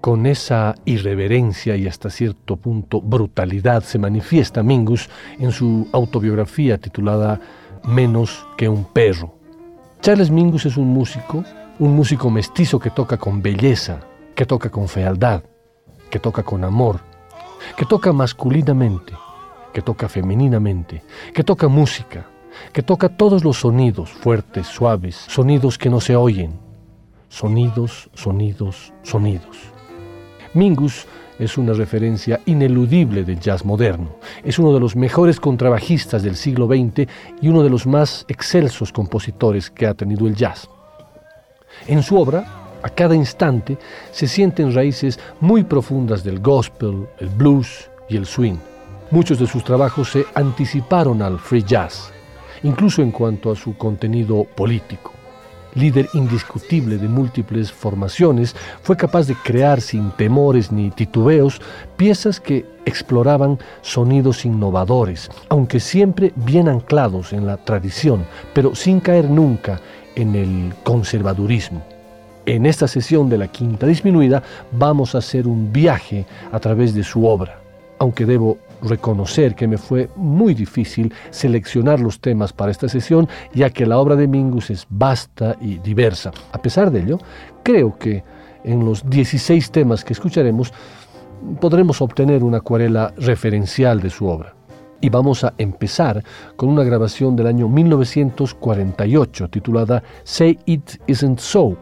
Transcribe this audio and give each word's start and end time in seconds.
Con 0.00 0.26
esa 0.26 0.74
irreverencia 0.84 1.76
y 1.76 1.86
hasta 1.86 2.10
cierto 2.10 2.56
punto 2.56 3.00
brutalidad 3.00 3.82
se 3.82 3.98
manifiesta 3.98 4.62
Mingus 4.62 5.10
en 5.38 5.52
su 5.52 5.86
autobiografía 5.92 6.78
titulada 6.78 7.40
Menos 7.84 8.46
que 8.56 8.68
un 8.68 8.84
perro. 8.84 9.34
Charles 10.00 10.30
Mingus 10.30 10.66
es 10.66 10.76
un 10.76 10.88
músico 10.88 11.44
un 11.78 11.96
músico 11.96 12.30
mestizo 12.30 12.78
que 12.78 12.90
toca 12.90 13.16
con 13.16 13.42
belleza, 13.42 14.00
que 14.34 14.46
toca 14.46 14.70
con 14.70 14.86
fealdad, 14.86 15.42
que 16.12 16.20
toca 16.20 16.42
con 16.42 16.62
amor, 16.62 17.00
que 17.74 17.86
toca 17.86 18.12
masculinamente, 18.12 19.14
que 19.72 19.80
toca 19.80 20.10
femeninamente, 20.10 21.02
que 21.32 21.42
toca 21.42 21.68
música, 21.68 22.26
que 22.70 22.82
toca 22.82 23.08
todos 23.08 23.44
los 23.44 23.60
sonidos, 23.60 24.10
fuertes, 24.10 24.66
suaves, 24.66 25.16
sonidos 25.16 25.78
que 25.78 25.88
no 25.88 26.02
se 26.02 26.14
oyen, 26.14 26.52
sonidos, 27.30 28.10
sonidos, 28.12 28.92
sonidos. 29.02 29.56
Mingus 30.52 31.06
es 31.38 31.56
una 31.56 31.72
referencia 31.72 32.40
ineludible 32.44 33.24
del 33.24 33.40
jazz 33.40 33.64
moderno. 33.64 34.16
Es 34.44 34.58
uno 34.58 34.74
de 34.74 34.80
los 34.80 34.94
mejores 34.94 35.40
contrabajistas 35.40 36.22
del 36.22 36.36
siglo 36.36 36.66
XX 36.66 37.08
y 37.40 37.48
uno 37.48 37.62
de 37.62 37.70
los 37.70 37.86
más 37.86 38.26
excelsos 38.28 38.92
compositores 38.92 39.70
que 39.70 39.86
ha 39.86 39.94
tenido 39.94 40.26
el 40.26 40.36
jazz. 40.36 40.68
En 41.86 42.02
su 42.02 42.20
obra, 42.20 42.61
a 42.82 42.88
cada 42.88 43.14
instante, 43.14 43.78
se 44.10 44.26
sienten 44.26 44.74
raíces 44.74 45.18
muy 45.40 45.64
profundas 45.64 46.24
del 46.24 46.40
gospel, 46.40 47.06
el 47.18 47.28
blues 47.28 47.90
y 48.08 48.16
el 48.16 48.26
swing. 48.26 48.56
Muchos 49.10 49.38
de 49.38 49.46
sus 49.46 49.62
trabajos 49.62 50.10
se 50.10 50.24
anticiparon 50.34 51.22
al 51.22 51.38
free 51.38 51.62
jazz, 51.62 52.12
incluso 52.62 53.02
en 53.02 53.10
cuanto 53.10 53.50
a 53.50 53.56
su 53.56 53.76
contenido 53.76 54.44
político. 54.44 55.12
Líder 55.74 56.08
indiscutible 56.12 56.98
de 56.98 57.08
múltiples 57.08 57.72
formaciones, 57.72 58.54
fue 58.82 58.96
capaz 58.96 59.26
de 59.26 59.34
crear 59.34 59.80
sin 59.80 60.10
temores 60.10 60.70
ni 60.70 60.90
titubeos 60.90 61.60
piezas 61.96 62.40
que 62.40 62.66
exploraban 62.84 63.58
sonidos 63.80 64.44
innovadores, 64.44 65.30
aunque 65.48 65.80
siempre 65.80 66.32
bien 66.36 66.68
anclados 66.68 67.32
en 67.32 67.46
la 67.46 67.56
tradición, 67.56 68.26
pero 68.52 68.74
sin 68.74 69.00
caer 69.00 69.30
nunca 69.30 69.80
en 70.14 70.34
el 70.34 70.74
conservadurismo. 70.84 71.91
En 72.44 72.66
esta 72.66 72.88
sesión 72.88 73.28
de 73.28 73.38
la 73.38 73.46
quinta 73.46 73.86
disminuida 73.86 74.42
vamos 74.72 75.14
a 75.14 75.18
hacer 75.18 75.46
un 75.46 75.72
viaje 75.72 76.26
a 76.50 76.58
través 76.58 76.92
de 76.92 77.04
su 77.04 77.24
obra, 77.24 77.60
aunque 78.00 78.26
debo 78.26 78.58
reconocer 78.82 79.54
que 79.54 79.68
me 79.68 79.78
fue 79.78 80.10
muy 80.16 80.52
difícil 80.52 81.14
seleccionar 81.30 82.00
los 82.00 82.18
temas 82.20 82.52
para 82.52 82.72
esta 82.72 82.88
sesión, 82.88 83.28
ya 83.54 83.70
que 83.70 83.86
la 83.86 83.98
obra 83.98 84.16
de 84.16 84.26
Mingus 84.26 84.70
es 84.70 84.88
vasta 84.90 85.56
y 85.60 85.78
diversa. 85.78 86.32
A 86.50 86.60
pesar 86.60 86.90
de 86.90 87.02
ello, 87.02 87.18
creo 87.62 87.96
que 87.96 88.24
en 88.64 88.84
los 88.84 89.08
16 89.08 89.70
temas 89.70 90.04
que 90.04 90.12
escucharemos 90.12 90.72
podremos 91.60 92.02
obtener 92.02 92.42
una 92.42 92.58
acuarela 92.58 93.14
referencial 93.18 94.00
de 94.00 94.10
su 94.10 94.26
obra. 94.26 94.56
Y 95.00 95.10
vamos 95.10 95.44
a 95.44 95.54
empezar 95.58 96.24
con 96.56 96.70
una 96.70 96.82
grabación 96.82 97.36
del 97.36 97.46
año 97.46 97.68
1948 97.68 99.48
titulada 99.48 100.02
Say 100.24 100.58
It 100.66 100.90
Isn't 101.06 101.38
So, 101.38 101.76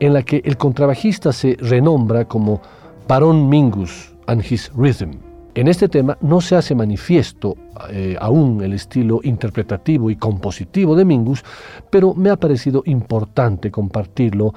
en 0.00 0.14
la 0.14 0.22
que 0.22 0.42
el 0.44 0.56
contrabajista 0.56 1.32
se 1.32 1.56
renombra 1.60 2.24
como 2.24 2.60
Baron 3.06 3.48
Mingus 3.48 4.12
and 4.26 4.44
His 4.44 4.72
Rhythm. 4.74 5.18
En 5.54 5.68
este 5.68 5.88
tema 5.88 6.16
no 6.20 6.40
se 6.40 6.56
hace 6.56 6.74
manifiesto 6.74 7.56
eh, 7.90 8.16
aún 8.20 8.62
el 8.62 8.72
estilo 8.72 9.20
interpretativo 9.24 10.10
y 10.10 10.16
compositivo 10.16 10.94
de 10.94 11.04
Mingus, 11.04 11.44
pero 11.90 12.14
me 12.14 12.30
ha 12.30 12.36
parecido 12.36 12.82
importante 12.86 13.70
compartirlo 13.70 14.54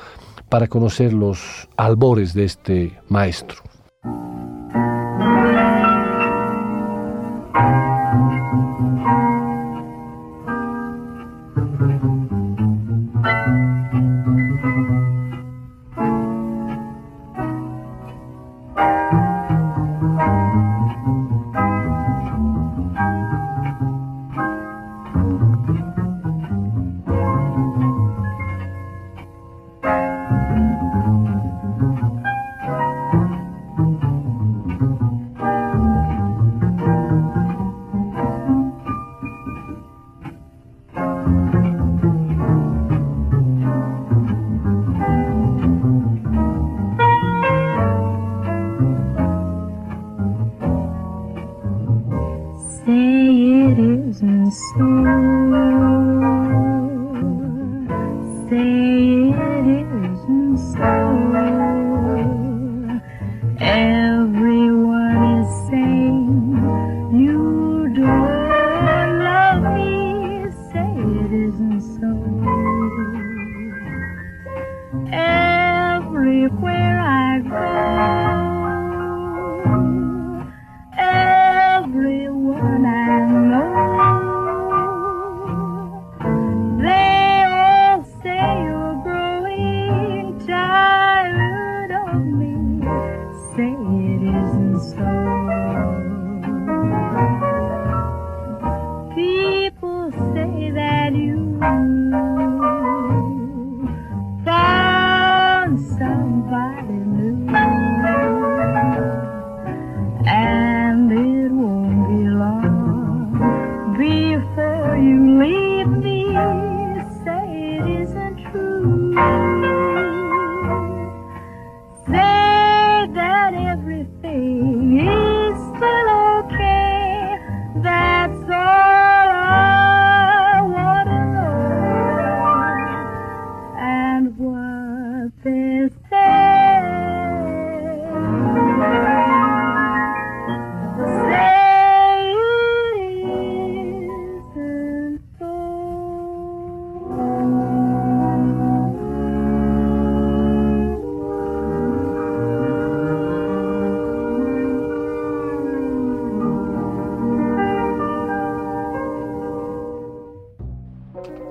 para 0.49 0.67
conocer 0.67 1.13
los 1.13 1.67
albores 1.77 2.33
de 2.33 2.45
este 2.45 2.99
maestro. 3.09 3.63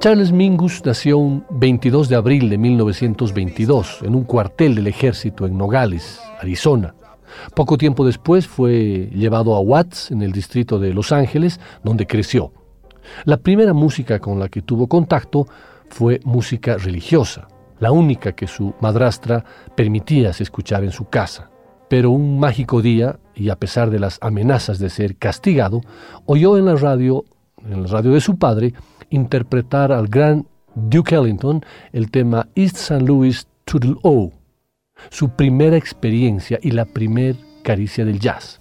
Charles 0.03 0.33
Mingus 0.33 0.85
nació 0.85 1.17
un 1.17 1.45
22 1.49 2.09
de 2.09 2.17
abril 2.17 2.51
de 2.51 2.59
1922 2.59 4.01
en 4.03 4.17
un 4.17 4.25
cuartel 4.25 4.75
del 4.75 4.89
ejército 4.89 5.47
en 5.47 5.57
Nogales, 5.57 6.21
Arizona. 6.41 6.97
Poco 7.55 7.79
tiempo 7.79 8.05
después 8.05 8.49
fue 8.49 9.09
llevado 9.15 9.55
a 9.55 9.61
Watts, 9.61 10.11
en 10.11 10.23
el 10.23 10.33
distrito 10.33 10.81
de 10.81 10.93
Los 10.93 11.13
Ángeles, 11.13 11.61
donde 11.85 12.09
creció. 12.09 12.53
La 13.27 13.37
primera 13.37 13.75
música 13.75 14.19
con 14.19 14.41
la 14.41 14.49
que 14.49 14.63
tuvo 14.63 14.89
contacto 14.89 15.47
fue 15.89 16.19
música 16.25 16.79
religiosa, 16.79 17.47
la 17.79 17.93
única 17.93 18.33
que 18.33 18.49
su 18.49 18.75
madrastra 18.81 19.45
permitía 19.77 20.31
escuchar 20.31 20.83
en 20.83 20.91
su 20.91 21.05
casa. 21.05 21.49
Pero 21.89 22.11
un 22.11 22.41
mágico 22.41 22.83
día, 22.83 23.21
y 23.37 23.51
a 23.51 23.57
pesar 23.57 23.89
de 23.91 24.01
las 24.01 24.19
amenazas 24.21 24.81
de 24.81 24.91
ser 24.91 25.15
castigado, 25.15 25.81
oyó 26.27 26.59
en 26.59 26.65
la 26.65 26.75
radio, 26.75 27.25
en 27.65 27.85
la 27.85 27.89
radio 27.89 28.11
de 28.11 28.21
su 28.21 28.37
padre, 28.37 28.75
interpretar 29.13 29.93
al 29.93 30.09
gran 30.09 30.47
Duke 30.75 31.15
Ellington 31.15 31.65
el 31.93 32.11
tema 32.11 32.49
East 32.55 32.77
St. 32.77 33.05
Louis 33.05 33.47
Toodle 33.65 33.97
O, 34.03 34.33
su 35.11 35.31
primera 35.31 35.77
experiencia 35.77 36.59
y 36.63 36.73
la 36.73 36.85
primer 36.85 37.37
caricia 37.63 38.05
del 38.05 38.19
jazz. 38.19 38.61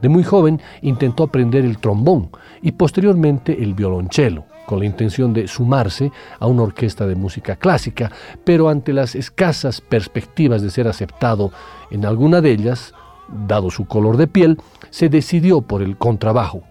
De 0.00 0.08
muy 0.08 0.24
joven 0.24 0.60
intentó 0.82 1.24
aprender 1.24 1.64
el 1.64 1.78
trombón 1.78 2.30
y 2.62 2.72
posteriormente 2.72 3.62
el 3.62 3.74
violonchelo, 3.74 4.44
con 4.66 4.80
la 4.80 4.86
intención 4.86 5.32
de 5.32 5.48
sumarse 5.48 6.10
a 6.38 6.46
una 6.46 6.62
orquesta 6.62 7.06
de 7.06 7.14
música 7.14 7.56
clásica, 7.56 8.10
pero 8.44 8.68
ante 8.68 8.92
las 8.92 9.14
escasas 9.14 9.80
perspectivas 9.80 10.62
de 10.62 10.70
ser 10.70 10.88
aceptado 10.88 11.52
en 11.90 12.04
alguna 12.04 12.40
de 12.40 12.52
ellas, 12.52 12.94
dado 13.46 13.70
su 13.70 13.86
color 13.86 14.16
de 14.16 14.26
piel, 14.26 14.58
se 14.90 15.08
decidió 15.08 15.60
por 15.60 15.82
el 15.82 15.96
contrabajo, 15.96 16.62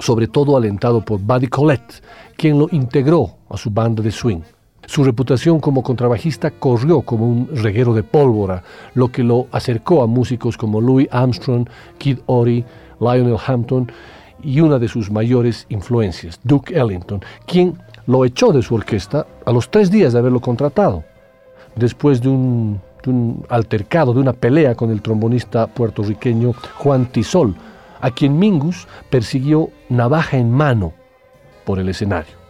sobre 0.00 0.26
todo 0.26 0.56
alentado 0.56 1.04
por 1.04 1.20
Buddy 1.20 1.46
Collette, 1.46 2.02
quien 2.36 2.58
lo 2.58 2.68
integró 2.72 3.36
a 3.48 3.56
su 3.56 3.70
banda 3.70 4.02
de 4.02 4.10
swing. 4.10 4.40
Su 4.86 5.04
reputación 5.04 5.60
como 5.60 5.82
contrabajista 5.82 6.50
corrió 6.50 7.02
como 7.02 7.28
un 7.28 7.48
reguero 7.52 7.94
de 7.94 8.02
pólvora, 8.02 8.64
lo 8.94 9.08
que 9.08 9.22
lo 9.22 9.46
acercó 9.52 10.02
a 10.02 10.06
músicos 10.06 10.56
como 10.56 10.80
Louis 10.80 11.06
Armstrong, 11.12 11.68
Kid 11.98 12.18
Ory, 12.26 12.64
Lionel 12.98 13.36
Hampton 13.46 13.92
y 14.42 14.60
una 14.60 14.78
de 14.78 14.88
sus 14.88 15.10
mayores 15.10 15.66
influencias, 15.68 16.40
Duke 16.42 16.76
Ellington, 16.76 17.20
quien 17.46 17.78
lo 18.06 18.24
echó 18.24 18.52
de 18.52 18.62
su 18.62 18.74
orquesta 18.74 19.26
a 19.44 19.52
los 19.52 19.70
tres 19.70 19.90
días 19.90 20.12
de 20.12 20.18
haberlo 20.18 20.40
contratado, 20.40 21.04
después 21.76 22.20
de 22.20 22.30
un, 22.30 22.80
de 23.04 23.10
un 23.10 23.44
altercado, 23.48 24.14
de 24.14 24.20
una 24.20 24.32
pelea 24.32 24.74
con 24.74 24.90
el 24.90 25.02
trombonista 25.02 25.66
puertorriqueño 25.66 26.54
Juan 26.78 27.06
Tisol, 27.12 27.54
a 28.00 28.10
quien 28.10 28.38
Mingus 28.38 28.86
persiguió 29.08 29.70
navaja 29.88 30.36
en 30.36 30.50
mano 30.50 30.92
por 31.64 31.78
el 31.78 31.88
escenario. 31.88 32.40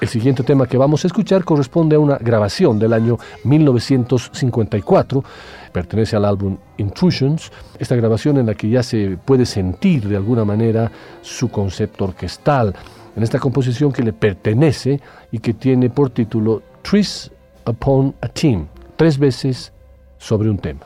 El 0.00 0.08
siguiente 0.08 0.42
tema 0.42 0.66
que 0.66 0.76
vamos 0.76 1.04
a 1.04 1.06
escuchar 1.06 1.44
corresponde 1.44 1.94
a 1.94 2.00
una 2.00 2.16
grabación 2.16 2.76
del 2.76 2.92
año 2.92 3.18
1954, 3.44 5.22
pertenece 5.72 6.16
al 6.16 6.24
álbum 6.24 6.56
Intrusions, 6.78 7.52
esta 7.78 7.94
grabación 7.94 8.38
en 8.38 8.46
la 8.46 8.54
que 8.54 8.68
ya 8.68 8.82
se 8.82 9.16
puede 9.24 9.46
sentir 9.46 10.08
de 10.08 10.16
alguna 10.16 10.44
manera 10.44 10.90
su 11.20 11.50
concepto 11.50 12.06
orquestal, 12.06 12.74
en 13.14 13.22
esta 13.22 13.38
composición 13.38 13.92
que 13.92 14.02
le 14.02 14.12
pertenece 14.12 15.00
y 15.30 15.38
que 15.38 15.54
tiene 15.54 15.88
por 15.88 16.10
título 16.10 16.62
Trees 16.82 17.30
Upon 17.64 18.14
a 18.20 18.28
Team, 18.28 18.66
tres 18.96 19.18
veces 19.18 19.72
sobre 20.18 20.50
un 20.50 20.58
tema. 20.58 20.80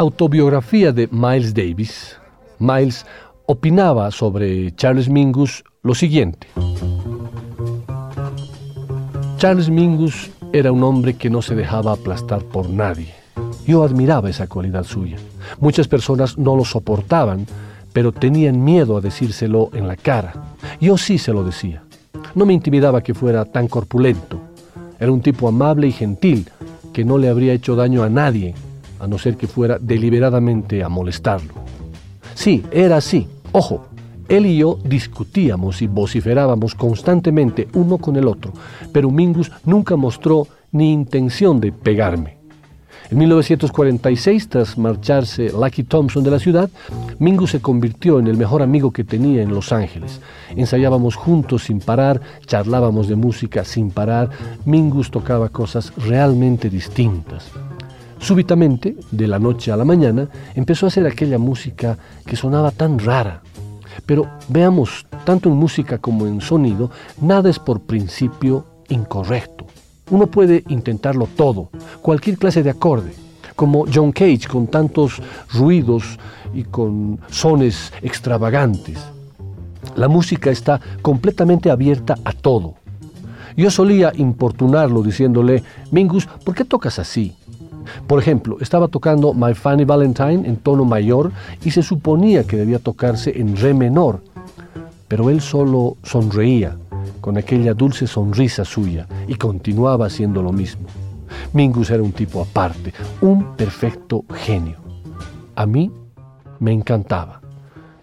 Autobiografía 0.00 0.92
de 0.92 1.08
Miles 1.12 1.52
Davis, 1.52 2.16
Miles 2.58 3.04
opinaba 3.44 4.10
sobre 4.10 4.74
Charles 4.74 5.10
Mingus 5.10 5.62
lo 5.82 5.94
siguiente. 5.94 6.46
Charles 9.36 9.68
Mingus 9.68 10.30
era 10.54 10.72
un 10.72 10.82
hombre 10.84 11.18
que 11.18 11.28
no 11.28 11.42
se 11.42 11.54
dejaba 11.54 11.92
aplastar 11.92 12.42
por 12.44 12.70
nadie. 12.70 13.12
Yo 13.66 13.84
admiraba 13.84 14.30
esa 14.30 14.46
cualidad 14.46 14.84
suya. 14.84 15.18
Muchas 15.58 15.86
personas 15.86 16.38
no 16.38 16.56
lo 16.56 16.64
soportaban, 16.64 17.46
pero 17.92 18.10
tenían 18.10 18.64
miedo 18.64 18.96
a 18.96 19.02
decírselo 19.02 19.68
en 19.74 19.86
la 19.86 19.96
cara. 19.96 20.32
Yo 20.80 20.96
sí 20.96 21.18
se 21.18 21.34
lo 21.34 21.44
decía. 21.44 21.82
No 22.34 22.46
me 22.46 22.54
intimidaba 22.54 23.02
que 23.02 23.12
fuera 23.12 23.44
tan 23.44 23.68
corpulento. 23.68 24.40
Era 24.98 25.12
un 25.12 25.20
tipo 25.20 25.46
amable 25.46 25.88
y 25.88 25.92
gentil, 25.92 26.48
que 26.94 27.04
no 27.04 27.18
le 27.18 27.28
habría 27.28 27.52
hecho 27.52 27.76
daño 27.76 28.02
a 28.02 28.08
nadie, 28.08 28.54
a 29.00 29.06
no 29.06 29.18
ser 29.18 29.36
que 29.36 29.46
fuera 29.46 29.78
deliberadamente 29.80 30.84
a 30.84 30.88
molestarlo. 30.88 31.54
Sí, 32.34 32.62
era 32.70 32.98
así. 32.98 33.26
Ojo, 33.52 33.86
él 34.28 34.46
y 34.46 34.58
yo 34.58 34.78
discutíamos 34.84 35.82
y 35.82 35.88
vociferábamos 35.88 36.76
constantemente 36.76 37.66
uno 37.74 37.98
con 37.98 38.16
el 38.16 38.28
otro, 38.28 38.52
pero 38.92 39.10
Mingus 39.10 39.50
nunca 39.64 39.96
mostró 39.96 40.46
ni 40.70 40.92
intención 40.92 41.60
de 41.60 41.72
pegarme. 41.72 42.38
En 43.10 43.18
1946, 43.18 44.48
tras 44.48 44.78
marcharse 44.78 45.50
Lucky 45.50 45.82
Thompson 45.82 46.22
de 46.22 46.30
la 46.30 46.38
ciudad, 46.38 46.70
Mingus 47.18 47.50
se 47.50 47.60
convirtió 47.60 48.20
en 48.20 48.28
el 48.28 48.36
mejor 48.36 48.62
amigo 48.62 48.92
que 48.92 49.02
tenía 49.02 49.42
en 49.42 49.52
Los 49.52 49.72
Ángeles. 49.72 50.20
Ensayábamos 50.54 51.16
juntos 51.16 51.64
sin 51.64 51.80
parar, 51.80 52.20
charlábamos 52.46 53.08
de 53.08 53.16
música 53.16 53.64
sin 53.64 53.90
parar. 53.90 54.30
Mingus 54.64 55.10
tocaba 55.10 55.48
cosas 55.48 55.92
realmente 55.96 56.70
distintas. 56.70 57.50
Súbitamente, 58.20 58.96
de 59.10 59.26
la 59.26 59.38
noche 59.38 59.72
a 59.72 59.76
la 59.76 59.84
mañana, 59.84 60.28
empezó 60.54 60.86
a 60.86 60.88
hacer 60.88 61.06
aquella 61.06 61.38
música 61.38 61.96
que 62.26 62.36
sonaba 62.36 62.70
tan 62.70 62.98
rara. 62.98 63.42
Pero 64.04 64.26
veamos, 64.48 65.06
tanto 65.24 65.48
en 65.48 65.56
música 65.56 65.98
como 65.98 66.26
en 66.26 66.40
sonido, 66.42 66.90
nada 67.20 67.48
es 67.48 67.58
por 67.58 67.80
principio 67.80 68.66
incorrecto. 68.90 69.64
Uno 70.10 70.26
puede 70.26 70.64
intentarlo 70.68 71.28
todo, 71.34 71.70
cualquier 72.02 72.36
clase 72.36 72.62
de 72.62 72.70
acorde, 72.70 73.12
como 73.56 73.86
John 73.92 74.12
Cage 74.12 74.48
con 74.48 74.66
tantos 74.66 75.22
ruidos 75.54 76.18
y 76.52 76.64
con 76.64 77.20
sones 77.30 77.90
extravagantes. 78.02 78.98
La 79.96 80.08
música 80.08 80.50
está 80.50 80.78
completamente 81.00 81.70
abierta 81.70 82.16
a 82.24 82.32
todo. 82.32 82.74
Yo 83.56 83.70
solía 83.70 84.12
importunarlo 84.14 85.02
diciéndole, 85.02 85.62
Mingus, 85.90 86.26
¿por 86.44 86.54
qué 86.54 86.64
tocas 86.64 86.98
así? 86.98 87.34
Por 88.06 88.18
ejemplo, 88.18 88.58
estaba 88.60 88.88
tocando 88.88 89.34
My 89.34 89.54
Funny 89.54 89.84
Valentine 89.84 90.46
en 90.46 90.56
tono 90.56 90.84
mayor 90.84 91.32
y 91.64 91.70
se 91.70 91.82
suponía 91.82 92.44
que 92.44 92.56
debía 92.56 92.78
tocarse 92.78 93.38
en 93.38 93.56
re 93.56 93.74
menor, 93.74 94.22
pero 95.08 95.30
él 95.30 95.40
solo 95.40 95.96
sonreía 96.02 96.76
con 97.20 97.36
aquella 97.36 97.74
dulce 97.74 98.06
sonrisa 98.06 98.64
suya 98.64 99.06
y 99.28 99.34
continuaba 99.34 100.06
haciendo 100.06 100.42
lo 100.42 100.52
mismo. 100.52 100.86
Mingus 101.52 101.90
era 101.90 102.02
un 102.02 102.12
tipo 102.12 102.40
aparte, 102.40 102.92
un 103.20 103.56
perfecto 103.56 104.24
genio. 104.34 104.76
A 105.54 105.66
mí 105.66 105.90
me 106.58 106.72
encantaba. 106.72 107.39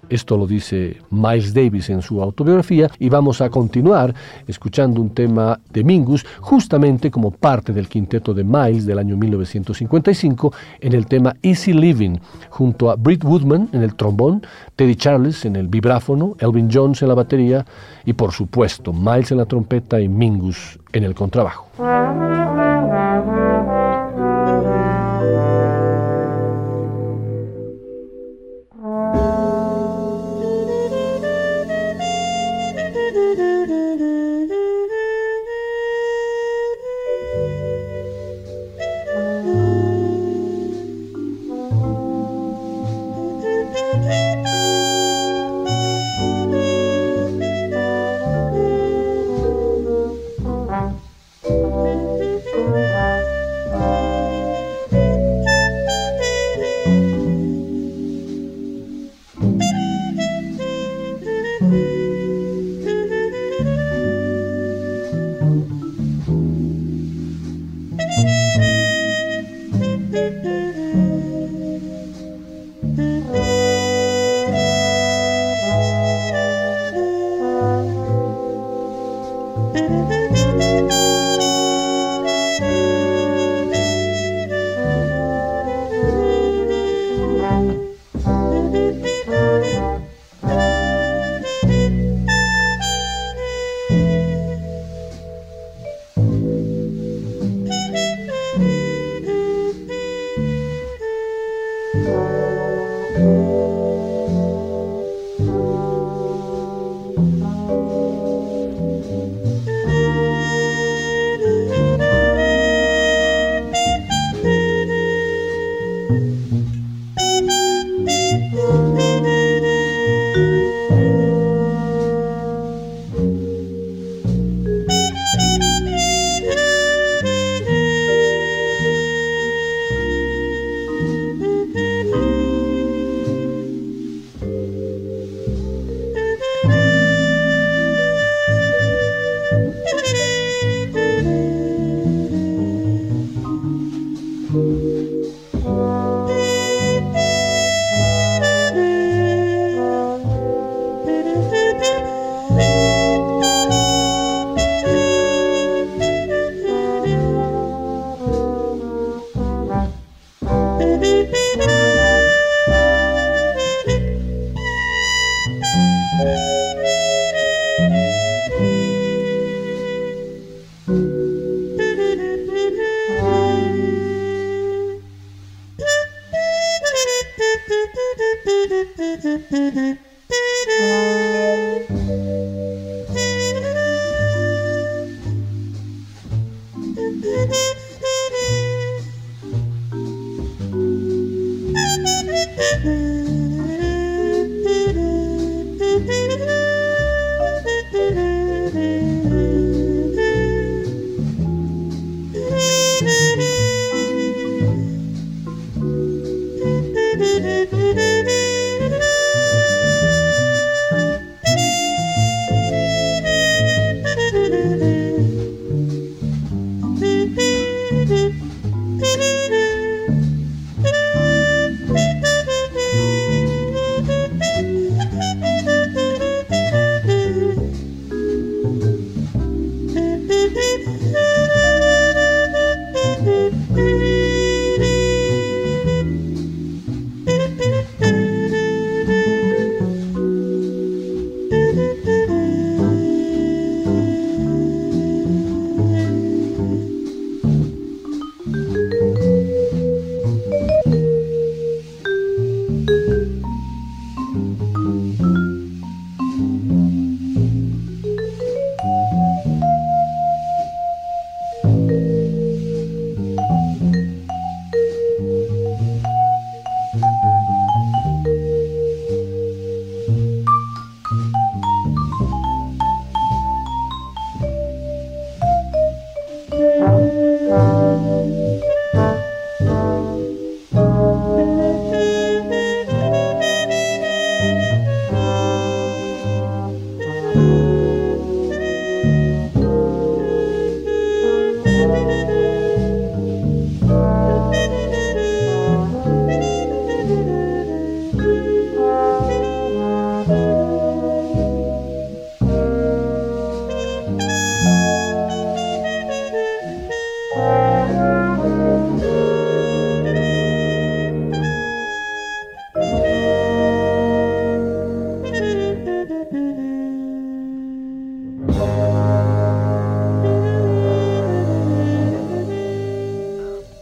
Esto 0.10 0.38
lo 0.38 0.48
dice 0.48 0.98
Miles 1.10 1.54
Davis 1.54 1.90
en 1.90 2.02
su 2.02 2.22
autobiografía 2.22 2.90
y 3.00 3.10
vamos 3.10 3.42
a 3.42 3.50
continuar 3.50 4.14
escuchando 4.48 5.02
un 5.02 5.10
tema 5.10 5.60
de 5.72 5.84
Mingus 5.84 6.26
justamente 6.40 7.12
como 7.12 7.32
parte 7.32 7.74
del 7.74 7.90
quinteto 7.90 8.34
de 8.34 8.44
Miles 8.44 8.86
del 8.86 9.00
año 9.00 9.18
1955 9.18 10.54
en 10.80 10.94
el 10.94 11.08
tema 11.08 11.36
Easy 11.42 11.74
Living 11.74 12.18
junto 12.50 12.90
a 12.90 12.96
Britt 12.96 13.24
Woodman 13.24 13.70
en 13.74 13.84
el 13.84 13.96
trombón, 13.96 14.44
Teddy 14.76 14.96
Charles 14.96 15.44
en 15.46 15.56
el 15.56 15.68
vibráfono, 15.68 16.36
Elvin 16.40 16.70
Jones 16.72 17.02
en 17.02 17.10
la 17.10 17.16
batería 17.16 17.66
y 18.06 18.14
por 18.14 18.32
supuesto 18.32 18.94
Miles 18.94 19.32
en 19.32 19.38
la 19.38 19.46
trompeta 19.46 20.00
y 20.00 20.08
Mingus 20.08 20.80
en 20.94 21.04
el 21.04 21.14
contrabajo. 21.14 21.68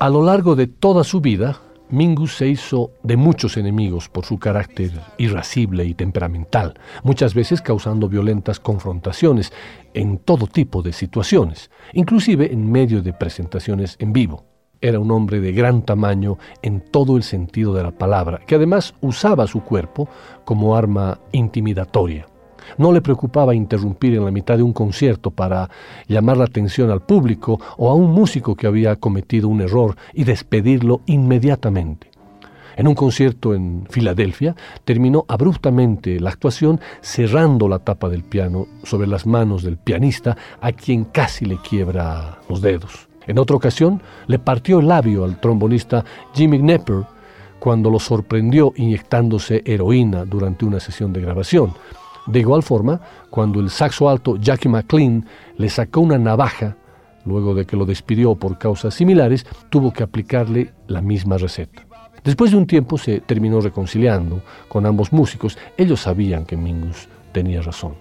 A 0.05 0.09
lo 0.11 0.21
largo 0.21 0.55
de 0.55 0.67
toda 0.67 1.03
su 1.03 1.19
vida, 1.19 1.57
Mingus 1.89 2.35
se 2.37 2.47
hizo 2.47 2.91
de 3.01 3.17
muchos 3.17 3.57
enemigos 3.57 4.07
por 4.07 4.23
su 4.23 4.37
carácter 4.37 4.91
irascible 5.17 5.83
y 5.83 5.95
temperamental, 5.95 6.79
muchas 7.01 7.33
veces 7.33 7.59
causando 7.59 8.07
violentas 8.07 8.59
confrontaciones 8.59 9.51
en 9.95 10.19
todo 10.19 10.45
tipo 10.45 10.83
de 10.83 10.93
situaciones, 10.93 11.71
inclusive 11.93 12.53
en 12.53 12.71
medio 12.71 13.01
de 13.01 13.13
presentaciones 13.13 13.95
en 13.97 14.13
vivo. 14.13 14.45
Era 14.79 14.99
un 14.99 15.09
hombre 15.09 15.39
de 15.39 15.53
gran 15.53 15.81
tamaño 15.81 16.37
en 16.61 16.81
todo 16.81 17.17
el 17.17 17.23
sentido 17.23 17.73
de 17.73 17.81
la 17.81 17.91
palabra, 17.97 18.41
que 18.45 18.53
además 18.53 18.93
usaba 19.01 19.47
su 19.47 19.61
cuerpo 19.61 20.07
como 20.43 20.75
arma 20.75 21.19
intimidatoria. 21.31 22.27
No 22.78 22.91
le 22.91 23.01
preocupaba 23.01 23.56
interrumpir 23.56 24.15
en 24.15 24.25
la 24.25 24.32
mitad 24.32 24.58
de 24.58 24.63
un 24.63 24.73
concierto 24.73 25.32
para 25.32 25.69
llamar 26.08 26.38
la 26.38 26.45
atención 26.45 26.91
al 26.91 27.01
público 27.01 27.60
o 27.78 27.89
a 27.89 27.95
un 27.95 28.12
músico 28.12 28.56
que 28.56 28.67
había 28.67 28.95
cometido 28.97 29.47
un 29.47 29.62
error 29.62 29.95
y 30.13 30.23
despedirlo 30.23 31.01
inmediatamente. 31.06 32.15
En 32.78 32.88
un 32.88 32.95
concierto 32.95 33.54
en 33.54 33.86
Filadelfia 33.89 34.56
terminó 34.84 35.25
abruptamente 35.28 36.19
la 36.19 36.30
actuación 36.30 36.82
cerrando 37.01 37.69
la 37.69 37.80
tapa 37.80 38.10
del 38.10 38.23
piano 38.23 38.67
sobre 38.84 39.08
las 39.08 39.25
manos 39.25 39.63
del 39.63 39.78
pianista 39.78 40.36
a 40.60 40.73
quien 40.73 41.06
casi 41.06 41.45
le 41.45 41.58
quiebra 41.58 42.39
los 42.49 42.62
dedos. 42.62 43.08
En 43.28 43.39
otra 43.39 43.56
ocasión 43.56 44.01
le 44.28 44.39
partió 44.39 44.80
el 44.80 44.89
labio 44.89 45.23
al 45.23 45.39
trombonista 45.39 46.04
Jimmy 46.34 46.60
Knepper 46.60 47.06
cuando 47.60 47.89
lo 47.89 47.99
sorprendió 47.99 48.73
inyectándose 48.75 49.63
heroína 49.65 50.25
durante 50.25 50.65
una 50.65 50.80
sesión 50.80 51.13
de 51.13 51.21
grabación. 51.21 51.73
De 52.27 52.39
igual 52.39 52.63
forma, 52.63 52.99
cuando 53.29 53.59
el 53.59 53.69
saxo 53.69 54.09
alto 54.09 54.38
Jackie 54.38 54.69
McLean 54.69 55.25
le 55.57 55.69
sacó 55.69 56.01
una 56.01 56.17
navaja, 56.17 56.75
luego 57.25 57.53
de 57.53 57.65
que 57.65 57.77
lo 57.77 57.85
despidió 57.85 58.35
por 58.35 58.57
causas 58.57 58.93
similares, 58.95 59.45
tuvo 59.69 59.93
que 59.93 60.03
aplicarle 60.03 60.73
la 60.88 61.01
misma 61.01 61.38
receta. 61.38 61.85
Después 62.23 62.49
de 62.51 62.57
un 62.57 62.65
tiempo 62.65 62.97
se 62.97 63.19
terminó 63.21 63.61
reconciliando 63.61 64.41
con 64.67 64.88
ambos 64.88 65.13
músicos. 65.13 65.57
Ellos 65.77 66.01
sabían 66.01 66.45
que 66.45 66.57
Mingus 66.57 67.07
tenía 67.31 67.61
razón. 67.61 67.93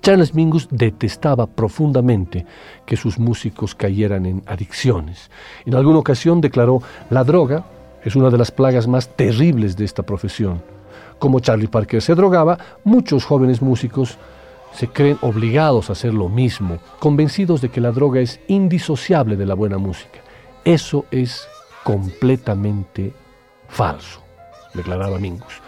Charles 0.00 0.34
Mingus 0.34 0.68
detestaba 0.70 1.46
profundamente 1.46 2.46
que 2.86 2.96
sus 2.96 3.18
músicos 3.18 3.74
cayeran 3.74 4.26
en 4.26 4.42
adicciones. 4.46 5.30
En 5.64 5.74
alguna 5.74 5.98
ocasión 5.98 6.40
declaró, 6.40 6.82
la 7.10 7.24
droga 7.24 7.64
es 8.04 8.14
una 8.14 8.30
de 8.30 8.38
las 8.38 8.50
plagas 8.50 8.86
más 8.86 9.08
terribles 9.16 9.76
de 9.76 9.86
esta 9.86 10.04
profesión 10.04 10.73
como 11.24 11.40
Charlie 11.40 11.68
Parker 11.68 12.02
se 12.02 12.14
drogaba, 12.14 12.58
muchos 12.84 13.24
jóvenes 13.24 13.62
músicos 13.62 14.18
se 14.74 14.88
creen 14.88 15.16
obligados 15.22 15.88
a 15.88 15.94
hacer 15.94 16.12
lo 16.12 16.28
mismo, 16.28 16.80
convencidos 16.98 17.62
de 17.62 17.70
que 17.70 17.80
la 17.80 17.92
droga 17.92 18.20
es 18.20 18.40
indisociable 18.46 19.34
de 19.34 19.46
la 19.46 19.54
buena 19.54 19.78
música. 19.78 20.18
Eso 20.66 21.06
es 21.10 21.48
completamente 21.82 23.14
falso, 23.68 24.20
declaraba 24.74 25.18
Mingus. 25.18 25.62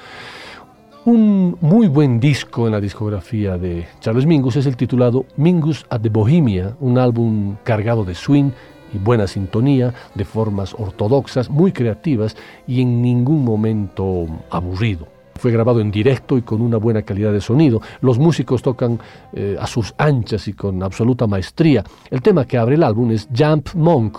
Un 1.06 1.56
muy 1.62 1.88
buen 1.88 2.20
disco 2.20 2.66
en 2.66 2.72
la 2.72 2.80
discografía 2.82 3.56
de 3.56 3.86
Charles 4.00 4.26
Mingus 4.26 4.56
es 4.56 4.66
el 4.66 4.76
titulado 4.76 5.24
Mingus 5.38 5.86
at 5.88 6.02
the 6.02 6.10
Bohemia, 6.10 6.76
un 6.80 6.98
álbum 6.98 7.56
cargado 7.64 8.04
de 8.04 8.14
swing 8.14 8.50
y 8.92 8.98
buena 8.98 9.26
sintonía, 9.26 9.94
de 10.14 10.26
formas 10.26 10.74
ortodoxas, 10.78 11.48
muy 11.48 11.72
creativas 11.72 12.36
y 12.66 12.82
en 12.82 13.00
ningún 13.00 13.42
momento 13.42 14.26
aburrido. 14.50 15.15
Fue 15.38 15.52
grabado 15.52 15.80
en 15.80 15.90
directo 15.90 16.38
y 16.38 16.42
con 16.42 16.60
una 16.60 16.76
buena 16.76 17.02
calidad 17.02 17.32
de 17.32 17.40
sonido. 17.40 17.80
Los 18.00 18.18
músicos 18.18 18.62
tocan 18.62 18.98
eh, 19.32 19.56
a 19.60 19.66
sus 19.66 19.94
anchas 19.98 20.48
y 20.48 20.52
con 20.52 20.82
absoluta 20.82 21.26
maestría. 21.26 21.84
El 22.10 22.22
tema 22.22 22.46
que 22.46 22.58
abre 22.58 22.76
el 22.76 22.82
álbum 22.82 23.10
es 23.10 23.28
Jump 23.36 23.74
Monk, 23.74 24.18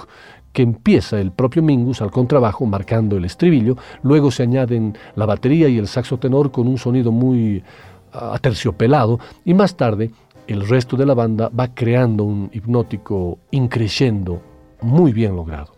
que 0.58 0.63
empieza 0.63 1.19
el 1.19 1.32
propio 1.32 1.62
Mingus 1.62 2.01
al 2.01 2.10
contrabajo 2.10 2.65
marcando 2.65 3.17
el 3.17 3.25
estribillo, 3.25 3.77
luego 4.01 4.32
se 4.32 4.41
añaden 4.43 4.97
la 5.15 5.27
batería 5.27 5.67
y 5.67 5.77
el 5.77 5.88
saxo 5.88 6.17
tenor 6.17 6.51
con 6.51 6.67
un 6.67 6.80
sonido 6.80 7.12
muy 7.12 7.63
ah, 8.12 8.32
aterciopelado 8.34 9.19
y 9.45 9.53
más 9.53 9.75
tarde 9.77 10.12
el 10.47 10.67
resto 10.67 10.97
de 10.97 11.06
la 11.06 11.13
banda 11.13 11.49
va 11.49 11.73
creando 11.73 12.23
un 12.23 12.49
hipnótico 12.53 13.38
increyendo 13.51 14.41
muy 14.82 15.12
bien 15.13 15.36
logrado. 15.36 15.73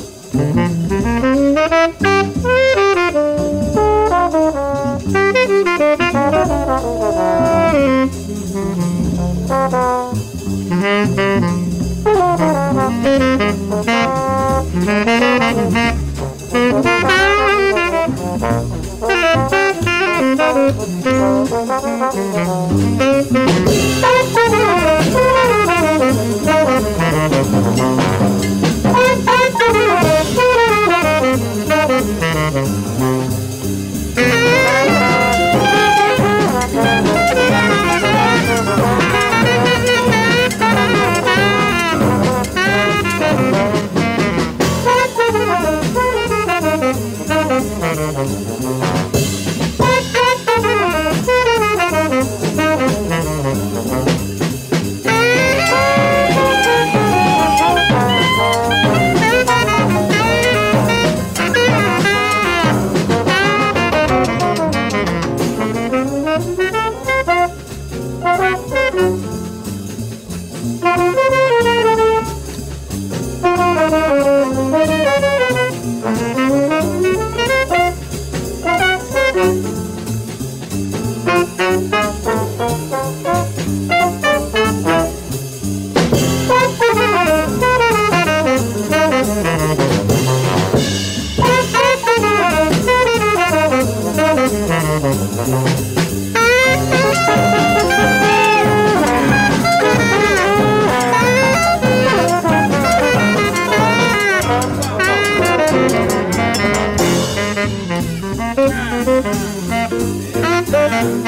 Thank 110.87 111.27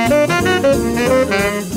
you. 1.71 1.75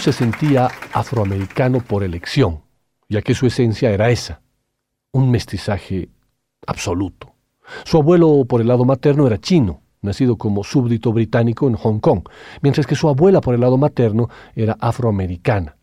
Se 0.00 0.12
sentía 0.12 0.68
afroamericano 0.92 1.80
por 1.80 2.04
elección, 2.04 2.60
ya 3.08 3.22
que 3.22 3.34
su 3.34 3.46
esencia 3.46 3.90
era 3.90 4.10
esa, 4.10 4.42
un 5.12 5.30
mestizaje 5.30 6.10
absoluto. 6.66 7.32
Su 7.84 7.98
abuelo 7.98 8.44
por 8.44 8.60
el 8.60 8.68
lado 8.68 8.84
materno 8.84 9.26
era 9.26 9.38
chino, 9.38 9.80
nacido 10.02 10.36
como 10.36 10.62
súbdito 10.62 11.10
británico 11.12 11.68
en 11.68 11.74
Hong 11.74 12.00
Kong, 12.00 12.28
mientras 12.60 12.86
que 12.86 12.96
su 12.96 13.08
abuela 13.08 13.40
por 13.40 13.54
el 13.54 13.62
lado 13.62 13.78
materno 13.78 14.28
era 14.54 14.76
afroamericana. 14.78 15.76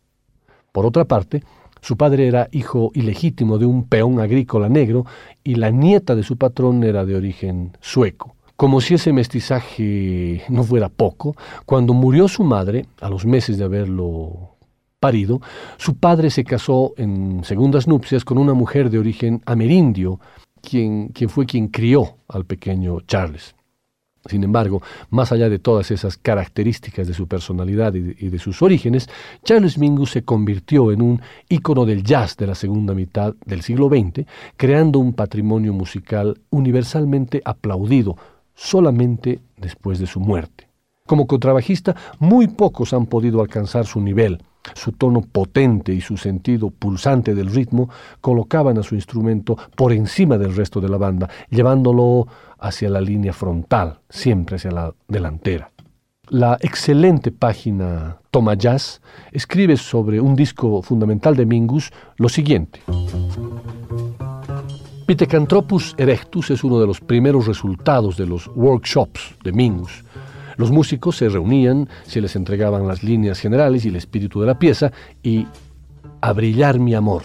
Por 0.71 0.85
otra 0.85 1.05
parte, 1.05 1.43
su 1.81 1.97
padre 1.97 2.27
era 2.27 2.47
hijo 2.51 2.91
ilegítimo 2.93 3.57
de 3.57 3.65
un 3.65 3.87
peón 3.87 4.19
agrícola 4.19 4.69
negro 4.69 5.05
y 5.43 5.55
la 5.55 5.71
nieta 5.71 6.15
de 6.15 6.21
su 6.23 6.37
patrón 6.37 6.83
era 6.83 7.05
de 7.05 7.15
origen 7.15 7.75
sueco. 7.79 8.35
Como 8.61 8.79
si 8.79 8.93
ese 8.93 9.11
mestizaje 9.11 10.43
no 10.47 10.63
fuera 10.63 10.87
poco, 10.87 11.35
cuando 11.65 11.95
murió 11.95 12.27
su 12.27 12.43
madre, 12.43 12.85
a 12.99 13.09
los 13.09 13.25
meses 13.25 13.57
de 13.57 13.63
haberlo 13.63 14.55
parido, 14.99 15.41
su 15.77 15.95
padre 15.95 16.29
se 16.29 16.43
casó 16.43 16.93
en 16.97 17.43
segundas 17.43 17.87
nupcias 17.87 18.23
con 18.23 18.37
una 18.37 18.53
mujer 18.53 18.91
de 18.91 18.99
origen 18.99 19.41
amerindio, 19.47 20.19
quien, 20.61 21.07
quien 21.07 21.31
fue 21.31 21.47
quien 21.47 21.69
crió 21.69 22.17
al 22.27 22.45
pequeño 22.45 23.01
Charles. 23.07 23.55
Sin 24.27 24.43
embargo, 24.43 24.83
más 25.09 25.31
allá 25.31 25.49
de 25.49 25.57
todas 25.57 25.89
esas 25.89 26.17
características 26.17 27.07
de 27.07 27.15
su 27.15 27.27
personalidad 27.27 27.95
y 27.95 28.01
de, 28.01 28.15
y 28.19 28.29
de, 28.29 28.37
sus 28.37 28.61
orígenes, 28.61 29.09
Charles 29.43 29.79
Mingus 29.79 30.11
se 30.11 30.23
convirtió 30.23 30.91
en 30.91 31.01
un 31.01 31.19
ícono 31.49 31.83
del 31.83 32.03
jazz 32.03 32.37
de 32.37 32.45
la 32.45 32.53
segunda 32.53 32.93
mitad 32.93 33.33
del 33.43 33.63
siglo 33.63 33.89
XX, 33.89 34.27
creando 34.55 34.99
un 34.99 35.13
patrimonio 35.13 35.73
musical 35.73 36.39
universalmente 36.51 37.41
aplaudido 37.43 38.17
solamente 38.61 39.39
después 39.57 39.97
de 39.99 40.05
su 40.05 40.19
muerte. 40.19 40.69
Como 41.07 41.25
contrabajista, 41.25 41.95
muy 42.19 42.47
pocos 42.47 42.93
han 42.93 43.07
podido 43.07 43.41
alcanzar 43.41 43.85
su 43.85 43.99
nivel. 43.99 44.43
Su 44.75 44.91
tono 44.91 45.21
potente 45.21 45.91
y 45.93 46.01
su 46.01 46.15
sentido 46.15 46.69
pulsante 46.69 47.33
del 47.33 47.49
ritmo 47.49 47.89
colocaban 48.21 48.77
a 48.77 48.83
su 48.83 48.93
instrumento 48.93 49.57
por 49.75 49.91
encima 49.91 50.37
del 50.37 50.55
resto 50.55 50.79
de 50.79 50.89
la 50.89 50.97
banda, 50.97 51.27
llevándolo 51.49 52.27
hacia 52.59 52.89
la 52.89 53.01
línea 53.01 53.33
frontal, 53.33 53.99
siempre 54.09 54.57
hacia 54.57 54.71
la 54.71 54.93
delantera. 55.07 55.71
La 56.29 56.57
excelente 56.61 57.31
página 57.31 58.19
Toma 58.29 58.53
Jazz 58.53 59.01
escribe 59.31 59.75
sobre 59.75 60.21
un 60.21 60.35
disco 60.35 60.83
fundamental 60.83 61.35
de 61.35 61.47
Mingus 61.47 61.91
lo 62.17 62.29
siguiente. 62.29 62.79
Pithecanthropus 65.11 65.93
erectus 65.97 66.51
es 66.51 66.63
uno 66.63 66.79
de 66.79 66.87
los 66.87 67.01
primeros 67.01 67.45
resultados 67.45 68.15
de 68.15 68.25
los 68.25 68.47
workshops 68.55 69.35
de 69.43 69.51
Mingus. 69.51 70.05
Los 70.55 70.71
músicos 70.71 71.17
se 71.17 71.27
reunían, 71.27 71.89
se 72.03 72.21
les 72.21 72.37
entregaban 72.37 72.87
las 72.87 73.03
líneas 73.03 73.37
generales 73.37 73.83
y 73.83 73.89
el 73.89 73.97
espíritu 73.97 74.39
de 74.39 74.47
la 74.47 74.57
pieza 74.57 74.93
y 75.21 75.45
a 76.21 76.31
brillar 76.31 76.79
mi 76.79 76.95
amor. 76.95 77.23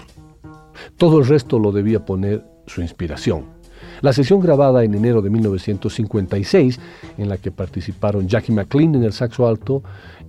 Todo 0.96 1.20
el 1.20 1.28
resto 1.28 1.60
lo 1.60 1.70
debía 1.70 2.04
poner 2.04 2.44
su 2.66 2.82
inspiración. 2.82 3.44
La 4.00 4.12
sesión 4.12 4.40
grabada 4.40 4.82
en 4.82 4.92
enero 4.92 5.22
de 5.22 5.30
1956, 5.30 6.80
en 7.18 7.28
la 7.28 7.38
que 7.38 7.52
participaron 7.52 8.26
Jackie 8.26 8.52
McLean 8.52 8.96
en 8.96 9.04
el 9.04 9.12
saxo 9.12 9.46
alto, 9.46 9.84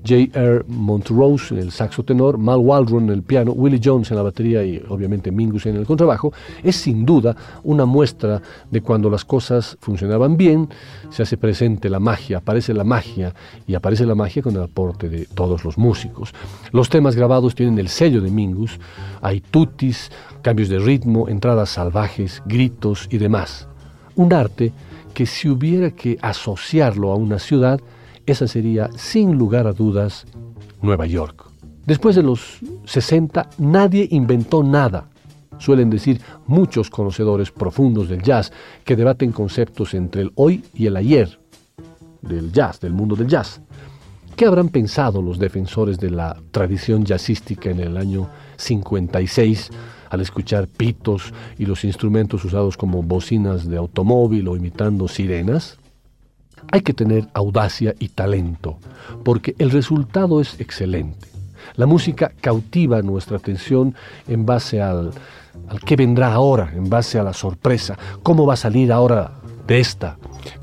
J.R. 0.07 0.63
Montrose 0.67 1.53
en 1.53 1.59
el 1.59 1.71
saxo 1.71 2.03
tenor, 2.03 2.37
Mal 2.37 2.59
Waldron 2.59 3.05
en 3.05 3.09
el 3.09 3.23
piano, 3.23 3.51
Willie 3.51 3.81
Jones 3.83 4.09
en 4.11 4.17
la 4.17 4.23
batería 4.23 4.63
y 4.63 4.81
obviamente 4.87 5.31
Mingus 5.31 5.65
en 5.65 5.75
el 5.75 5.85
contrabajo, 5.85 6.31
es 6.63 6.75
sin 6.75 7.05
duda 7.05 7.35
una 7.63 7.85
muestra 7.85 8.41
de 8.71 8.81
cuando 8.81 9.09
las 9.09 9.25
cosas 9.25 9.77
funcionaban 9.81 10.37
bien, 10.37 10.69
se 11.09 11.23
hace 11.23 11.37
presente 11.37 11.89
la 11.89 11.99
magia, 11.99 12.37
aparece 12.37 12.73
la 12.73 12.83
magia 12.83 13.33
y 13.65 13.75
aparece 13.75 14.05
la 14.05 14.15
magia 14.15 14.41
con 14.41 14.55
el 14.55 14.63
aporte 14.63 15.09
de 15.09 15.25
todos 15.25 15.65
los 15.65 15.77
músicos. 15.77 16.33
Los 16.71 16.89
temas 16.89 17.15
grabados 17.15 17.55
tienen 17.55 17.77
el 17.79 17.89
sello 17.89 18.21
de 18.21 18.31
Mingus, 18.31 18.79
hay 19.21 19.41
tutis, 19.41 20.11
cambios 20.41 20.69
de 20.69 20.79
ritmo, 20.79 21.27
entradas 21.27 21.71
salvajes, 21.71 22.41
gritos 22.45 23.07
y 23.11 23.17
demás. 23.17 23.67
Un 24.15 24.33
arte 24.33 24.71
que 25.13 25.25
si 25.25 25.49
hubiera 25.49 25.91
que 25.91 26.17
asociarlo 26.21 27.11
a 27.11 27.15
una 27.15 27.39
ciudad, 27.39 27.79
esa 28.27 28.45
sería 28.45 28.89
sin 28.95 29.37
lugar 29.37 29.65
a 29.65 29.73
dudas 29.73 30.25
Nueva 30.81 31.07
York. 31.07 31.49
Después 31.85 32.15
de 32.15 32.23
los 32.23 32.59
60 32.85 33.49
nadie 33.57 34.07
inventó 34.11 34.61
nada. 34.61 35.09
Suelen 35.57 35.89
decir 35.89 36.21
muchos 36.45 36.89
conocedores 36.89 37.49
profundos 37.49 38.09
del 38.09 38.21
jazz 38.21 38.51
que 38.83 38.95
debaten 38.95 39.31
conceptos 39.31 39.93
entre 39.95 40.21
el 40.21 40.31
hoy 40.35 40.63
y 40.75 40.85
el 40.85 40.97
ayer 40.97 41.39
del 42.21 42.51
jazz, 42.51 42.79
del 42.79 42.93
mundo 42.93 43.15
del 43.15 43.27
jazz. 43.27 43.61
¿Qué 44.35 44.45
habrán 44.45 44.69
pensado 44.69 45.21
los 45.21 45.39
defensores 45.39 45.97
de 45.97 46.11
la 46.11 46.37
tradición 46.51 47.05
jazzística 47.05 47.71
en 47.71 47.79
el 47.79 47.97
año 47.97 48.29
56 48.57 49.71
al 50.11 50.21
escuchar 50.21 50.67
pitos 50.67 51.33
y 51.57 51.65
los 51.65 51.83
instrumentos 51.83 52.45
usados 52.45 52.77
como 52.77 53.01
bocinas 53.01 53.67
de 53.67 53.77
automóvil 53.77 54.47
o 54.47 54.55
imitando 54.55 55.07
sirenas? 55.07 55.79
Hay 56.71 56.81
que 56.81 56.93
tener 56.93 57.27
audacia 57.33 57.95
y 57.99 58.09
talento, 58.09 58.77
porque 59.23 59.55
el 59.57 59.71
resultado 59.71 60.41
es 60.41 60.59
excelente. 60.59 61.27
La 61.75 61.85
música 61.85 62.31
cautiva 62.41 63.01
nuestra 63.01 63.37
atención 63.37 63.95
en 64.27 64.45
base 64.45 64.81
al, 64.81 65.11
al 65.69 65.79
qué 65.81 65.95
vendrá 65.95 66.33
ahora, 66.33 66.71
en 66.75 66.89
base 66.89 67.19
a 67.19 67.23
la 67.23 67.33
sorpresa, 67.33 67.97
cómo 68.23 68.45
va 68.45 68.53
a 68.55 68.57
salir 68.57 68.91
ahora 68.91 69.31
de 69.65 69.79
esta, 69.79 70.17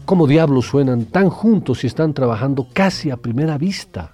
cómo 0.05 0.27
diablos 0.27 0.67
suenan 0.67 1.07
tan 1.07 1.31
juntos 1.31 1.85
y 1.85 1.87
están 1.87 2.15
trabajando 2.15 2.67
casi 2.73 3.11
a 3.11 3.17
primera 3.17 3.59
vista. 3.59 4.11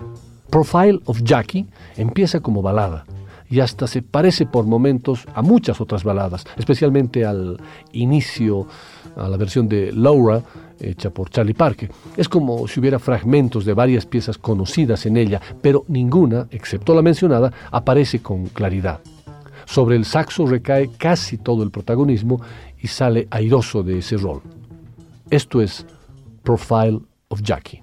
Profile 0.50 1.00
of 1.04 1.22
Jackie 1.22 1.66
empieza 1.96 2.40
como 2.40 2.60
balada, 2.60 3.04
y 3.50 3.60
hasta 3.60 3.88
se 3.88 4.00
parece 4.00 4.46
por 4.46 4.64
momentos 4.64 5.26
a 5.34 5.42
muchas 5.42 5.80
otras 5.80 6.04
baladas, 6.04 6.44
especialmente 6.56 7.26
al 7.26 7.60
inicio, 7.92 8.68
a 9.16 9.28
la 9.28 9.36
versión 9.36 9.68
de 9.68 9.92
Laura, 9.92 10.42
hecha 10.80 11.10
por 11.10 11.30
Charlie 11.30 11.54
Parker. 11.54 11.90
Es 12.16 12.28
como 12.28 12.66
si 12.66 12.80
hubiera 12.80 12.98
fragmentos 12.98 13.64
de 13.64 13.74
varias 13.74 14.06
piezas 14.06 14.38
conocidas 14.38 15.06
en 15.06 15.16
ella, 15.16 15.40
pero 15.60 15.84
ninguna, 15.88 16.46
excepto 16.50 16.94
la 16.94 17.02
mencionada, 17.02 17.52
aparece 17.70 18.20
con 18.20 18.46
claridad. 18.46 19.00
Sobre 19.66 19.96
el 19.96 20.04
saxo 20.04 20.46
recae 20.46 20.90
casi 20.96 21.38
todo 21.38 21.62
el 21.62 21.70
protagonismo 21.70 22.40
y 22.80 22.88
sale 22.88 23.28
airoso 23.30 23.82
de 23.82 23.98
ese 23.98 24.16
rol. 24.16 24.42
Esto 25.30 25.60
es 25.60 25.86
Profile 26.42 27.00
of 27.28 27.42
Jackie. 27.42 27.82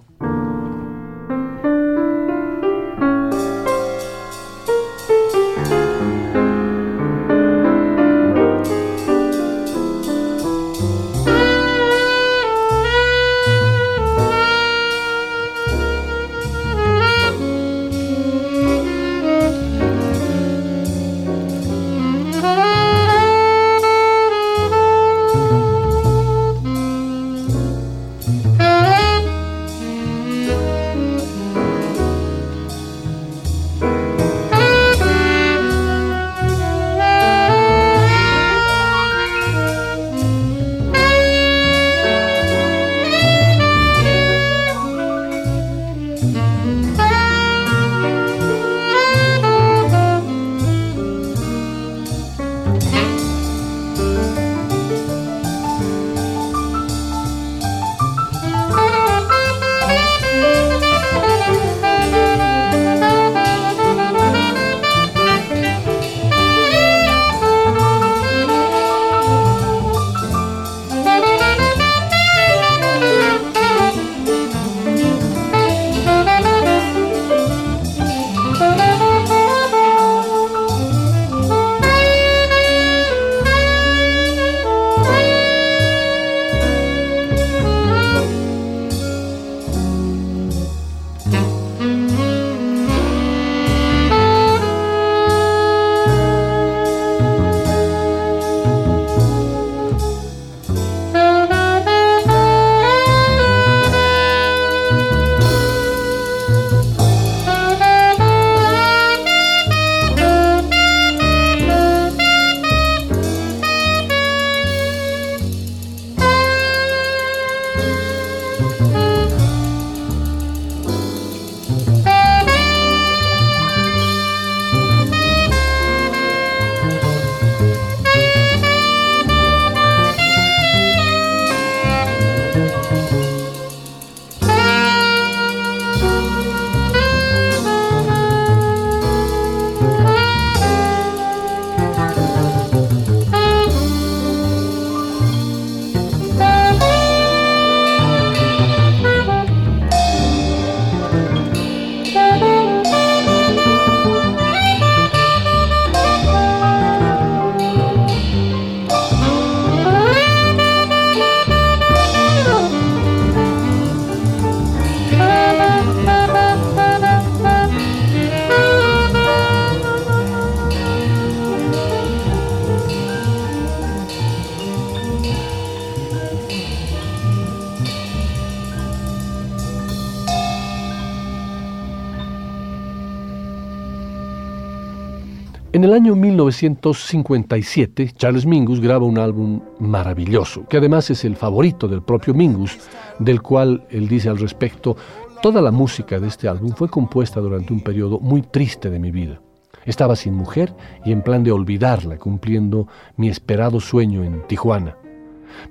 Año 185.98 186.16
1957, 186.16 188.14
Charles 188.16 188.46
Mingus 188.46 188.80
graba 188.80 189.08
un 189.08 189.18
álbum 189.18 189.62
maravilloso, 189.80 190.68
que 190.68 190.78
además 190.78 191.10
es 191.10 191.26
el 191.26 191.36
favorito 191.36 191.88
del 191.88 192.04
propio 192.04 192.36
Mingus, 192.36 192.78
del 193.18 193.42
cual 193.42 193.88
él 193.90 194.08
dice 194.08 194.30
al 194.30 194.38
respecto, 194.38 194.96
toda 195.42 195.60
la 195.60 195.72
música 195.72 196.20
de 196.20 196.28
este 196.28 196.48
álbum 196.48 196.74
fue 196.74 196.88
compuesta 196.88 197.40
durante 197.40 197.74
un 197.74 197.82
periodo 197.82 198.20
muy 198.20 198.44
triste 198.44 198.92
de 198.92 199.00
mi 199.00 199.10
vida. 199.10 199.42
Estaba 199.86 200.16
sin 200.16 200.36
mujer 200.36 200.72
y 201.04 201.12
en 201.12 201.24
plan 201.24 201.44
de 201.44 201.52
olvidarla, 201.52 202.20
cumpliendo 202.20 202.88
mi 203.16 203.30
esperado 203.30 203.80
sueño 203.80 204.24
en 204.24 204.46
Tijuana. 204.46 204.98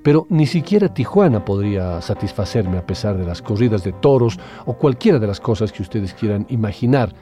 Pero 0.03 0.27
ni 0.29 0.45
siquiera 0.45 0.93
Tijuana 0.93 1.45
podría 1.45 2.01
satisfacerme 2.01 2.77
a 2.77 2.85
pesar 2.85 3.17
de 3.17 3.25
las 3.25 3.41
corridas 3.41 3.85
de 3.85 3.93
toros 3.93 4.37
o 4.65 4.73
cualquiera 4.73 5.19
de 5.19 5.27
las 5.27 5.39
cosas 5.39 5.71
que 5.71 5.83
ustedes 5.83 6.13
quieran 6.13 6.45
imaginar 6.49 7.13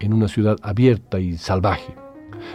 en 0.00 0.14
una 0.14 0.28
ciudad 0.28 0.56
abierta 0.62 1.20
y 1.20 1.36
salvaje. 1.36 2.03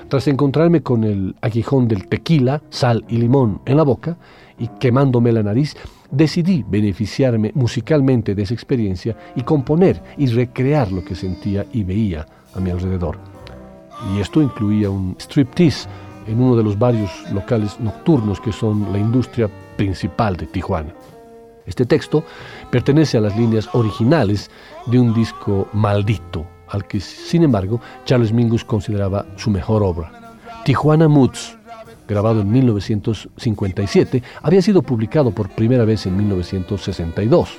Tras 0.08 0.28
encontrarme 0.28 0.82
con 0.82 1.04
el 1.04 1.36
aguijón 1.42 1.88
del 1.88 2.08
tequila, 2.08 2.62
sal 2.70 3.06
y 3.08 3.18
limón 3.18 3.62
en 3.66 3.78
la 3.78 3.84
boca 3.84 4.18
y 4.58 4.68
quemándome 4.80 5.32
la 5.32 5.44
nariz, 5.44 5.76
decidí 6.12 6.66
beneficiarme 6.68 7.52
musicalmente 7.56 8.36
de 8.36 8.44
esa 8.44 8.54
experiencia 8.54 9.16
y 9.36 9.44
componer 9.44 10.02
y 10.18 10.28
recrear 10.28 10.92
lo 10.92 11.04
que 11.04 11.16
sentía 11.16 11.66
y 11.72 11.84
veía 11.84 12.26
a 12.54 12.60
mi 12.60 12.70
alrededor. 12.70 13.18
Y 14.14 14.20
esto 14.20 14.42
incluía 14.42 14.90
un 14.90 15.16
striptease 15.20 15.88
en 16.28 16.42
uno 16.42 16.56
de 16.56 16.64
los 16.64 16.78
varios 16.78 17.12
locales 17.32 17.80
nocturnos 17.80 18.40
que 18.40 18.52
son 18.52 18.92
la 18.92 19.00
industria 19.00 19.50
principal 19.78 20.36
de 20.36 20.46
Tijuana. 20.46 20.94
Este 21.66 21.86
texto 21.86 22.24
pertenece 22.72 23.18
a 23.18 23.22
las 23.22 23.38
líneas 23.38 23.70
originales 23.74 24.50
de 24.88 25.00
un 25.00 25.14
disco 25.14 25.68
maldito 25.74 26.46
al 26.70 26.86
que, 26.86 27.00
sin 27.00 27.44
embargo, 27.44 27.82
Charles 28.06 28.32
Mingus 28.32 28.64
consideraba 28.64 29.26
su 29.36 29.50
mejor 29.50 29.84
obra. 29.84 30.12
Tijuana 30.64 31.08
Moods, 31.08 31.58
grabado 32.08 32.42
en 32.42 32.52
1957, 32.52 34.24
había 34.42 34.62
sido 34.62 34.82
publicado 34.82 35.32
por 35.32 35.50
primera 35.50 35.86
vez 35.86 36.06
en 36.06 36.18
1962. 36.18 37.58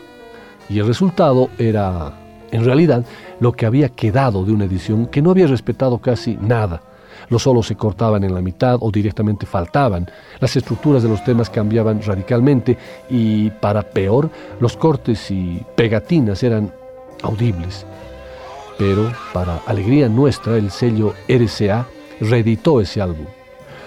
Y 0.68 0.78
el 0.78 0.86
resultado 0.86 1.50
era, 1.58 2.12
en 2.50 2.64
realidad, 2.64 3.04
lo 3.40 3.52
que 3.52 3.66
había 3.66 3.88
quedado 3.88 4.44
de 4.44 4.52
una 4.52 4.64
edición 4.64 5.06
que 5.06 5.22
no 5.22 5.30
había 5.30 5.46
respetado 5.46 5.98
casi 5.98 6.36
nada. 6.36 6.82
Los 7.28 7.42
solos 7.42 7.66
se 7.66 7.76
cortaban 7.76 8.24
en 8.24 8.34
la 8.34 8.40
mitad 8.40 8.78
o 8.80 8.90
directamente 8.90 9.46
faltaban. 9.46 10.08
Las 10.40 10.56
estructuras 10.56 11.02
de 11.02 11.08
los 11.08 11.22
temas 11.22 11.50
cambiaban 11.50 12.02
radicalmente 12.02 12.76
y, 13.08 13.50
para 13.50 13.82
peor, 13.82 14.30
los 14.58 14.76
cortes 14.76 15.30
y 15.30 15.64
pegatinas 15.76 16.42
eran 16.42 16.72
audibles 17.22 17.84
pero 18.80 19.12
para 19.34 19.58
alegría 19.66 20.08
nuestra 20.08 20.56
el 20.56 20.70
sello 20.70 21.12
RCA 21.28 21.86
reeditó 22.18 22.80
ese 22.80 23.02
álbum. 23.02 23.26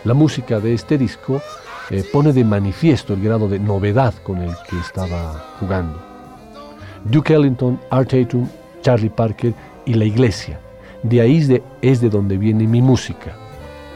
La 0.03 0.13
música 0.13 0.59
de 0.59 0.75
este 0.75 0.99
disco 0.99 1.41
eh, 1.89 2.03
pone 2.13 2.31
de 2.31 2.43
manifiesto 2.43 3.15
el 3.15 3.23
grado 3.23 3.47
de 3.47 3.57
novedad 3.57 4.13
con 4.21 4.37
el 4.43 4.51
que 4.69 4.77
estaba 4.77 5.55
jugando. 5.59 5.99
Duke 7.05 7.33
Ellington, 7.33 7.79
Art 7.89 8.11
Tatum, 8.11 8.47
Charlie 8.83 9.09
Parker 9.09 9.55
y 9.83 9.95
la 9.95 10.05
iglesia. 10.05 10.59
De 11.01 11.21
ahí 11.21 11.59
es 11.81 11.99
de, 11.99 12.09
donde 12.11 12.37
viene 12.37 12.67
mi 12.67 12.83
música, 12.83 13.35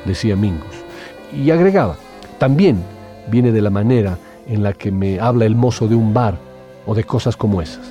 decía 0.03 0.35
Mingus. 0.35 0.83
Y 1.31 1.51
agregaba, 1.51 1.95
también 2.39 2.83
viene 3.27 3.51
de 3.51 3.61
la 3.61 3.69
manera 3.69 4.17
en 4.47 4.63
la 4.63 4.73
que 4.73 4.91
me 4.91 5.19
habla 5.19 5.45
el 5.45 5.55
mozo 5.55 5.87
de 5.87 5.93
un 5.93 6.11
bar 6.11 6.39
o 6.87 6.95
de 6.95 7.03
cosas 7.03 7.37
como 7.37 7.61
esas. 7.61 7.85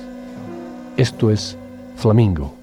Esto 0.97 1.31
es 1.31 1.57
Flamingo. 1.95 2.56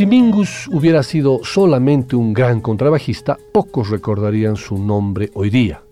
Si 0.00 0.06
Mingus 0.06 0.66
hubiera 0.72 1.02
sido 1.02 1.40
solamente 1.44 2.16
un 2.16 2.32
gran 2.32 2.62
contrabajista, 2.62 3.36
pocos 3.52 3.90
recordarían 3.90 4.56
su 4.56 4.78
nombre 4.78 5.28
hoy 5.34 5.50
día. 5.50 5.82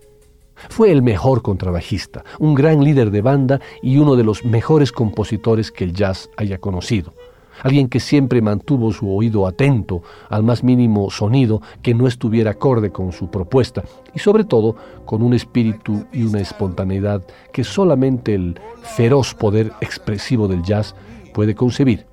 Fue 0.67 0.91
el 0.91 1.03
mejor 1.03 1.43
contrabajista, 1.43 2.23
un 2.39 2.55
gran 2.55 2.83
líder 2.83 3.11
de 3.11 3.21
banda 3.21 3.61
y 3.83 3.99
uno 3.99 4.15
de 4.15 4.23
los 4.23 4.43
mejores 4.43 4.91
compositores 4.91 5.71
que 5.71 5.83
el 5.83 5.93
jazz 5.93 6.31
haya 6.37 6.57
conocido. 6.57 7.13
Alguien 7.61 7.87
que 7.87 7.99
siempre 7.99 8.41
mantuvo 8.41 8.91
su 8.91 9.15
oído 9.15 9.45
atento 9.45 10.01
al 10.31 10.41
más 10.41 10.63
mínimo 10.63 11.11
sonido 11.11 11.61
que 11.83 11.93
no 11.93 12.07
estuviera 12.07 12.49
acorde 12.49 12.89
con 12.89 13.11
su 13.11 13.29
propuesta 13.29 13.83
y 14.15 14.17
sobre 14.17 14.43
todo 14.43 14.75
con 15.05 15.21
un 15.21 15.35
espíritu 15.35 16.07
y 16.11 16.23
una 16.23 16.41
espontaneidad 16.41 17.21
que 17.53 17.63
solamente 17.63 18.33
el 18.33 18.59
feroz 18.81 19.35
poder 19.35 19.71
expresivo 19.81 20.47
del 20.47 20.63
jazz 20.63 20.95
puede 21.31 21.53
concebir 21.53 22.08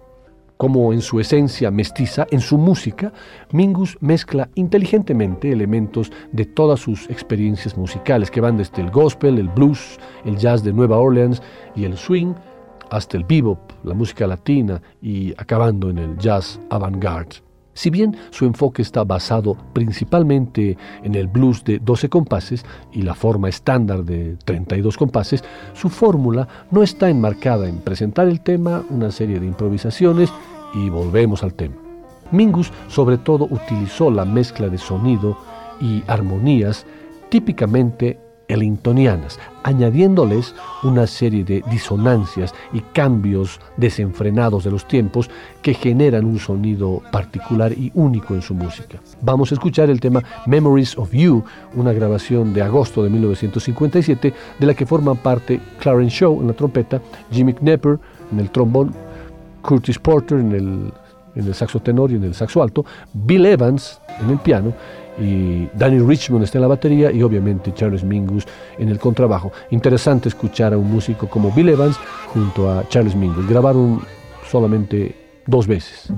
como 0.57 0.93
en 0.93 1.01
su 1.01 1.21
esencia 1.21 1.71
mestiza, 1.71 2.27
en 2.31 2.41
su 2.41 2.59
música, 2.59 3.13
Mingus 3.53 3.97
mezcla 4.01 4.49
inteligentemente 4.55 5.53
elementos 5.53 6.11
de 6.33 6.45
todas 6.45 6.81
sus 6.81 7.09
experiencias 7.11 7.77
musicales, 7.77 8.31
que 8.31 8.41
van 8.41 8.57
desde 8.57 8.83
el 8.83 8.91
gospel, 8.91 9.39
el 9.39 9.49
blues, 9.49 9.99
el 10.25 10.37
jazz 10.37 10.63
de 10.63 10.73
Nueva 10.73 10.99
Orleans 10.99 11.43
y 11.75 11.85
el 11.85 11.97
swing, 11.97 12.35
hasta 12.91 13.17
el 13.17 13.25
bebop, 13.25 13.59
la 13.85 13.95
música 13.95 14.27
latina 14.27 14.81
y 15.03 15.33
acabando 15.39 15.91
en 15.91 15.99
el 15.99 16.17
jazz 16.19 16.61
avant-garde. 16.71 17.46
Si 17.77 17.91
bien 17.91 18.17
su 18.31 18.47
enfoque 18.47 18.81
está 18.81 19.05
basado 19.05 19.55
principalmente 19.75 20.79
en 21.03 21.15
el 21.15 21.27
blues 21.27 21.63
de 21.63 21.79
12 21.79 22.09
compases 22.09 22.65
y 22.91 23.03
la 23.03 23.15
forma 23.15 23.51
estándar 23.51 24.03
de 24.03 24.39
32 24.47 24.97
compases, 24.97 25.45
su 25.75 25.91
fórmula 25.91 26.49
no 26.71 26.83
está 26.83 27.11
enmarcada 27.11 27.69
en 27.69 27.81
presentar 27.81 28.29
el 28.29 28.41
tema, 28.41 28.83
una 28.89 29.11
serie 29.11 29.39
de 29.39 29.47
improvisaciones 29.47 30.33
y 30.73 30.89
volvemos 30.89 31.43
al 31.43 31.53
tema. 31.53 31.75
Mingus 32.31 32.73
sobre 32.89 33.19
todo 33.19 33.47
utilizó 33.51 34.11
la 34.11 34.25
mezcla 34.25 34.71
de 34.71 34.79
sonido 34.79 35.37
y 35.79 36.03
armonías 36.07 36.87
típicamente 37.29 38.19
elintonianas, 38.49 39.39
añadiéndoles 39.63 40.55
una 40.83 41.07
serie 41.07 41.45
de 41.45 41.63
disonancias 41.71 42.55
y 42.73 42.81
cambios 42.81 43.61
desenfrenados 43.77 44.65
de 44.65 44.71
los 44.71 44.87
tiempos 44.87 45.31
que 45.63 45.75
generan 45.75 46.25
un 46.25 46.39
sonido 46.39 47.03
particular 47.11 47.73
y 47.73 47.91
único 47.95 48.35
en 48.35 48.43
su 48.43 48.55
música. 48.55 48.99
Vamos 49.23 49.51
a 49.51 49.55
escuchar 49.55 49.91
el 49.91 50.01
tema 50.01 50.23
Memories 50.47 50.97
of 50.99 51.13
You, 51.13 51.45
una 51.75 51.93
grabación 51.93 52.53
de 52.55 52.63
agosto 52.63 53.03
de 53.03 53.11
1957 53.11 54.35
de 54.59 54.67
la 54.67 54.75
que 54.75 54.87
forman 54.87 55.17
parte 55.17 55.61
Clarence 55.81 56.17
Shaw 56.17 56.41
en 56.41 56.47
la 56.47 56.53
trompeta, 56.53 57.01
Jimmy 57.31 57.55
Knepper 57.55 57.99
en 58.33 58.41
el 58.41 58.51
trombón, 58.51 58.93
Curtis 59.63 59.99
Porter 59.99 60.39
en 60.39 60.53
el, 60.53 60.93
en 61.35 61.47
el 61.47 61.55
saxo 61.55 61.81
tenor 61.81 62.13
y 62.13 62.17
en 62.17 62.25
el 62.25 62.35
saxo 62.35 62.63
alto, 62.63 62.85
Bill 63.13 63.47
Evans 63.47 64.01
en 64.21 64.31
el 64.31 64.39
piano 64.39 64.73
y 65.19 65.69
Danny 65.75 65.99
Richmond 65.99 66.45
está 66.45 66.59
en 66.59 66.63
la 66.63 66.69
batería 66.69 67.11
y 67.11 67.23
obviamente 67.23 67.73
Charles 67.75 68.05
Mingus 68.05 68.47
en 68.79 68.89
el 68.89 68.99
contrabajo. 68.99 69.53
Interesante 69.71 70.29
escuchar 70.29 70.73
a 70.73 70.79
un 70.79 70.91
músico 70.91 71.29
como 71.29 71.51
Bill 71.51 71.71
Evans 71.71 71.97
junto 72.33 72.71
a 72.71 72.89
Charles 72.89 73.15
Mingus. 73.15 73.49
Grabaron 73.49 74.01
solamente 74.49 75.15
dos 75.47 75.67
veces. 75.67 76.11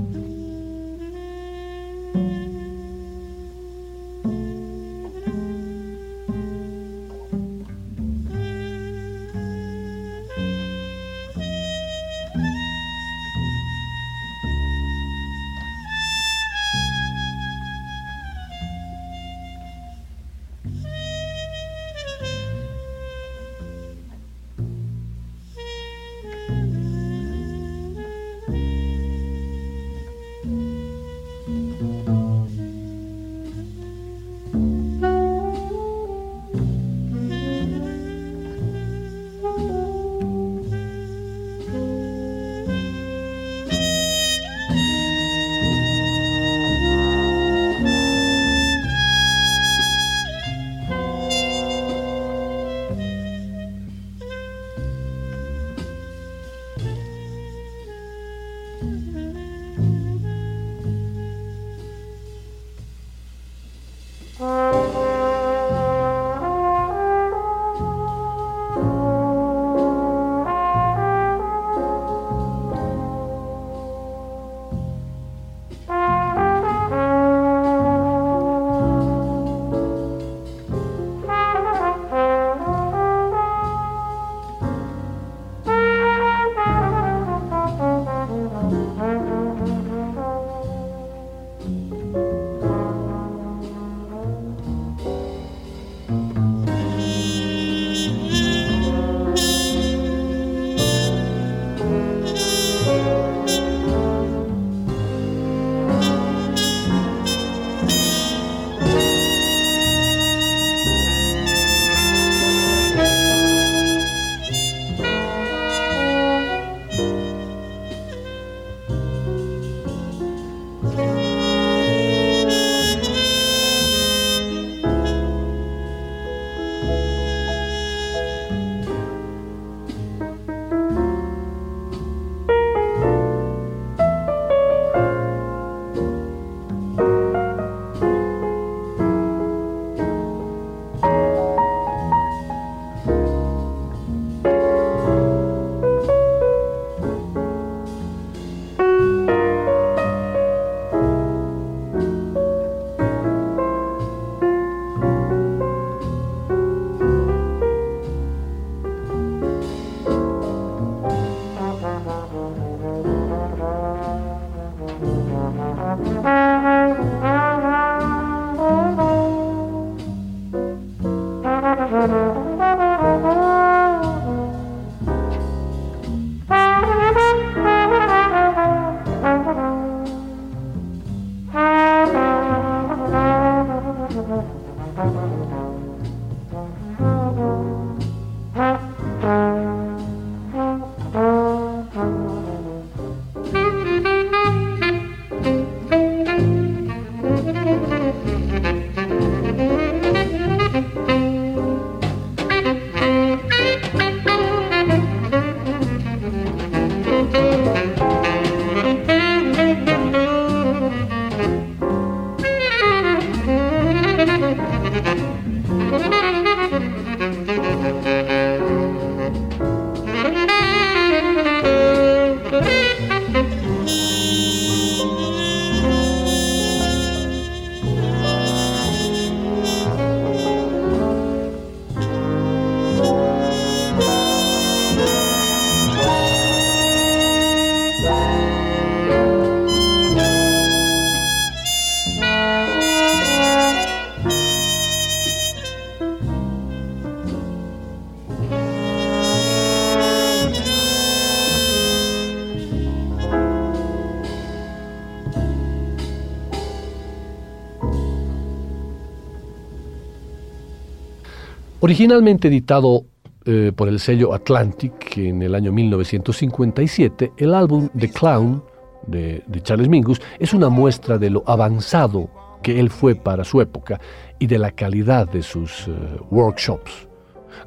Originalmente 261.88 262.48
editado 262.48 263.06
eh, 263.46 263.72
por 263.74 263.88
el 263.88 263.98
sello 263.98 264.34
Atlantic 264.34 265.16
en 265.16 265.40
el 265.40 265.54
año 265.54 265.72
1957, 265.72 267.32
el 267.38 267.54
álbum 267.54 267.88
The 267.98 268.10
Clown 268.10 268.62
de, 269.06 269.42
Charles 269.62 269.88
Mingus 269.88 270.20
es 270.38 270.52
una 270.52 270.68
muestra 270.68 271.16
de 271.16 271.30
lo 271.30 271.44
avanzado 271.46 272.28
que 272.62 272.78
él 272.78 272.90
fue 272.90 273.14
para 273.14 273.42
su 273.42 273.62
época 273.62 273.98
y 274.38 274.46
de 274.48 274.58
la 274.58 274.70
calidad 274.70 275.30
de 275.30 275.40
sus 275.40 275.88
eh, 275.88 275.92
workshops. 276.30 277.08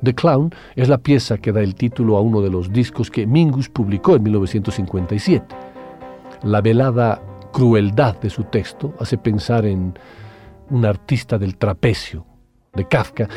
The 0.04 0.14
Clown 0.14 0.54
es 0.76 0.88
la 0.88 1.00
pieza 1.00 1.40
que 1.40 1.52
da 1.52 1.62
el 1.62 1.74
título 1.74 2.16
a 2.16 2.22
uno 2.22 2.44
de 2.44 2.52
los 2.52 2.72
discos 2.72 3.10
que 3.10 3.26
Mingus 3.26 3.70
publicó 3.70 4.16
en 4.16 4.22
1957. 4.22 5.56
La 6.44 6.62
velada 6.62 7.24
crueldad 7.52 8.22
de 8.22 8.30
su 8.30 8.44
texto 8.44 8.94
hace 9.00 9.18
pensar 9.18 9.66
en 9.66 9.98
un 10.70 10.86
artista 10.86 11.40
del 11.40 11.58
trapecio, 11.58 12.28
de 12.76 12.88
Kafka, 12.88 13.28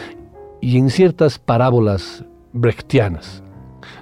y 0.65 0.79
en 0.79 0.89
ciertas 0.89 1.39
parábolas 1.39 2.25
brechtianas. 2.55 3.43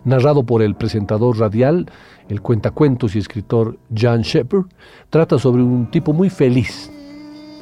Narrado 0.04 0.44
por 0.44 0.62
el 0.62 0.76
presentador 0.76 1.36
radial, 1.36 1.90
el 2.28 2.40
cuentacuentos 2.40 3.16
y 3.16 3.18
escritor 3.18 3.78
John 3.96 4.22
Shepard, 4.22 4.66
trata 5.10 5.40
sobre 5.40 5.64
un 5.64 5.90
tipo 5.90 6.12
muy 6.12 6.30
feliz 6.30 6.88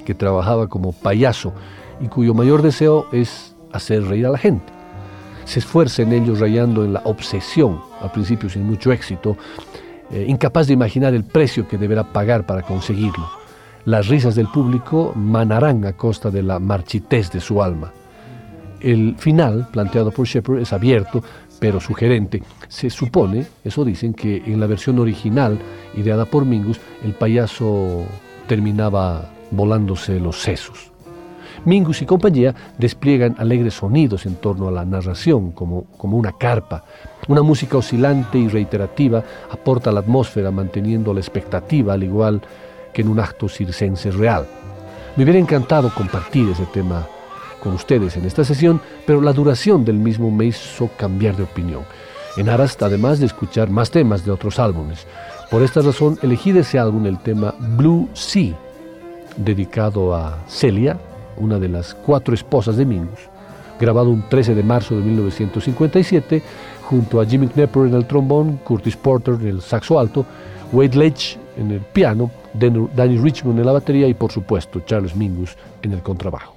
que 0.04 0.14
trabajaba 0.14 0.68
como 0.68 0.92
payaso 0.92 1.54
y 1.98 2.08
cuyo 2.08 2.34
mayor 2.34 2.60
deseo 2.60 3.06
es 3.10 3.56
hacer 3.72 4.04
reír 4.04 4.26
a 4.26 4.30
la 4.32 4.38
gente. 4.38 4.70
Se 5.46 5.60
esfuerza 5.60 6.02
en 6.02 6.12
ello 6.12 6.34
rayando 6.34 6.84
en 6.84 6.92
la 6.92 7.00
obsesión, 7.04 7.80
al 8.02 8.12
principio 8.12 8.50
sin 8.50 8.64
mucho 8.64 8.92
éxito, 8.92 9.34
eh, 10.10 10.26
incapaz 10.28 10.66
de 10.66 10.74
imaginar 10.74 11.14
el 11.14 11.24
precio 11.24 11.66
que 11.66 11.78
deberá 11.78 12.04
pagar 12.04 12.44
para 12.44 12.62
conseguirlo. 12.62 13.26
Las 13.86 14.08
risas 14.08 14.34
del 14.34 14.48
público 14.48 15.14
manarán 15.16 15.86
a 15.86 15.94
costa 15.94 16.30
de 16.30 16.42
la 16.42 16.58
marchitez 16.58 17.30
de 17.32 17.40
su 17.40 17.62
alma. 17.62 17.94
El 18.80 19.16
final, 19.18 19.68
planteado 19.70 20.10
por 20.10 20.26
Shepard, 20.26 20.60
es 20.60 20.72
abierto, 20.72 21.22
pero 21.58 21.80
sugerente. 21.80 22.42
Se 22.68 22.90
supone, 22.90 23.46
eso 23.64 23.84
dicen, 23.84 24.14
que 24.14 24.38
en 24.38 24.58
la 24.58 24.66
versión 24.66 24.98
original, 24.98 25.58
ideada 25.96 26.24
por 26.24 26.44
Mingus, 26.44 26.80
el 27.04 27.12
payaso 27.12 28.04
terminaba 28.46 29.30
volándose 29.50 30.18
los 30.18 30.40
sesos. 30.40 30.90
Mingus 31.64 32.00
y 32.00 32.06
compañía 32.06 32.54
despliegan 32.78 33.36
alegres 33.38 33.74
sonidos 33.74 34.24
en 34.24 34.36
torno 34.36 34.68
a 34.68 34.72
la 34.72 34.84
narración, 34.86 35.52
como, 35.52 35.84
como 35.98 36.16
una 36.16 36.32
carpa. 36.32 36.84
Una 37.28 37.42
música 37.42 37.76
oscilante 37.76 38.38
y 38.38 38.48
reiterativa 38.48 39.22
aporta 39.50 39.92
la 39.92 40.00
atmósfera, 40.00 40.50
manteniendo 40.50 41.12
la 41.12 41.20
expectativa, 41.20 41.92
al 41.92 42.02
igual 42.02 42.40
que 42.94 43.02
en 43.02 43.08
un 43.08 43.20
acto 43.20 43.48
circense 43.48 44.10
real. 44.10 44.46
Me 45.16 45.24
hubiera 45.24 45.38
encantado 45.38 45.92
compartir 45.94 46.48
ese 46.48 46.64
tema 46.66 47.06
con 47.60 47.74
ustedes 47.74 48.16
en 48.16 48.24
esta 48.24 48.44
sesión, 48.44 48.80
pero 49.06 49.20
la 49.20 49.32
duración 49.32 49.84
del 49.84 49.96
mismo 49.96 50.30
me 50.30 50.46
hizo 50.46 50.90
cambiar 50.96 51.36
de 51.36 51.44
opinión, 51.44 51.82
en 52.36 52.48
aras 52.48 52.76
además 52.80 53.20
de 53.20 53.26
escuchar 53.26 53.70
más 53.70 53.90
temas 53.90 54.24
de 54.24 54.30
otros 54.30 54.58
álbumes. 54.58 55.06
Por 55.50 55.62
esta 55.62 55.80
razón 55.80 56.18
elegí 56.22 56.52
de 56.52 56.60
ese 56.60 56.78
álbum 56.78 57.06
el 57.06 57.18
tema 57.18 57.54
Blue 57.58 58.08
Sea, 58.12 58.54
dedicado 59.36 60.14
a 60.14 60.38
Celia, 60.48 60.98
una 61.36 61.58
de 61.58 61.68
las 61.68 61.94
cuatro 61.94 62.34
esposas 62.34 62.76
de 62.76 62.84
Mingus, 62.84 63.20
grabado 63.78 64.10
un 64.10 64.28
13 64.28 64.54
de 64.54 64.62
marzo 64.62 64.96
de 64.96 65.02
1957 65.02 66.42
junto 66.82 67.20
a 67.20 67.26
Jimmy 67.26 67.48
Knepper 67.48 67.86
en 67.86 67.94
el 67.94 68.06
trombón, 68.06 68.58
Curtis 68.58 68.96
Porter 68.96 69.34
en 69.34 69.46
el 69.46 69.62
saxo 69.62 69.98
alto, 69.98 70.26
Wade 70.72 70.96
Ledge 70.96 71.38
en 71.56 71.70
el 71.70 71.80
piano, 71.80 72.30
Danny 72.54 73.18
Richmond 73.18 73.58
en 73.58 73.66
la 73.66 73.72
batería 73.72 74.08
y 74.08 74.14
por 74.14 74.32
supuesto 74.32 74.80
Charles 74.80 75.14
Mingus 75.16 75.56
en 75.82 75.92
el 75.92 76.02
contrabajo. 76.02 76.56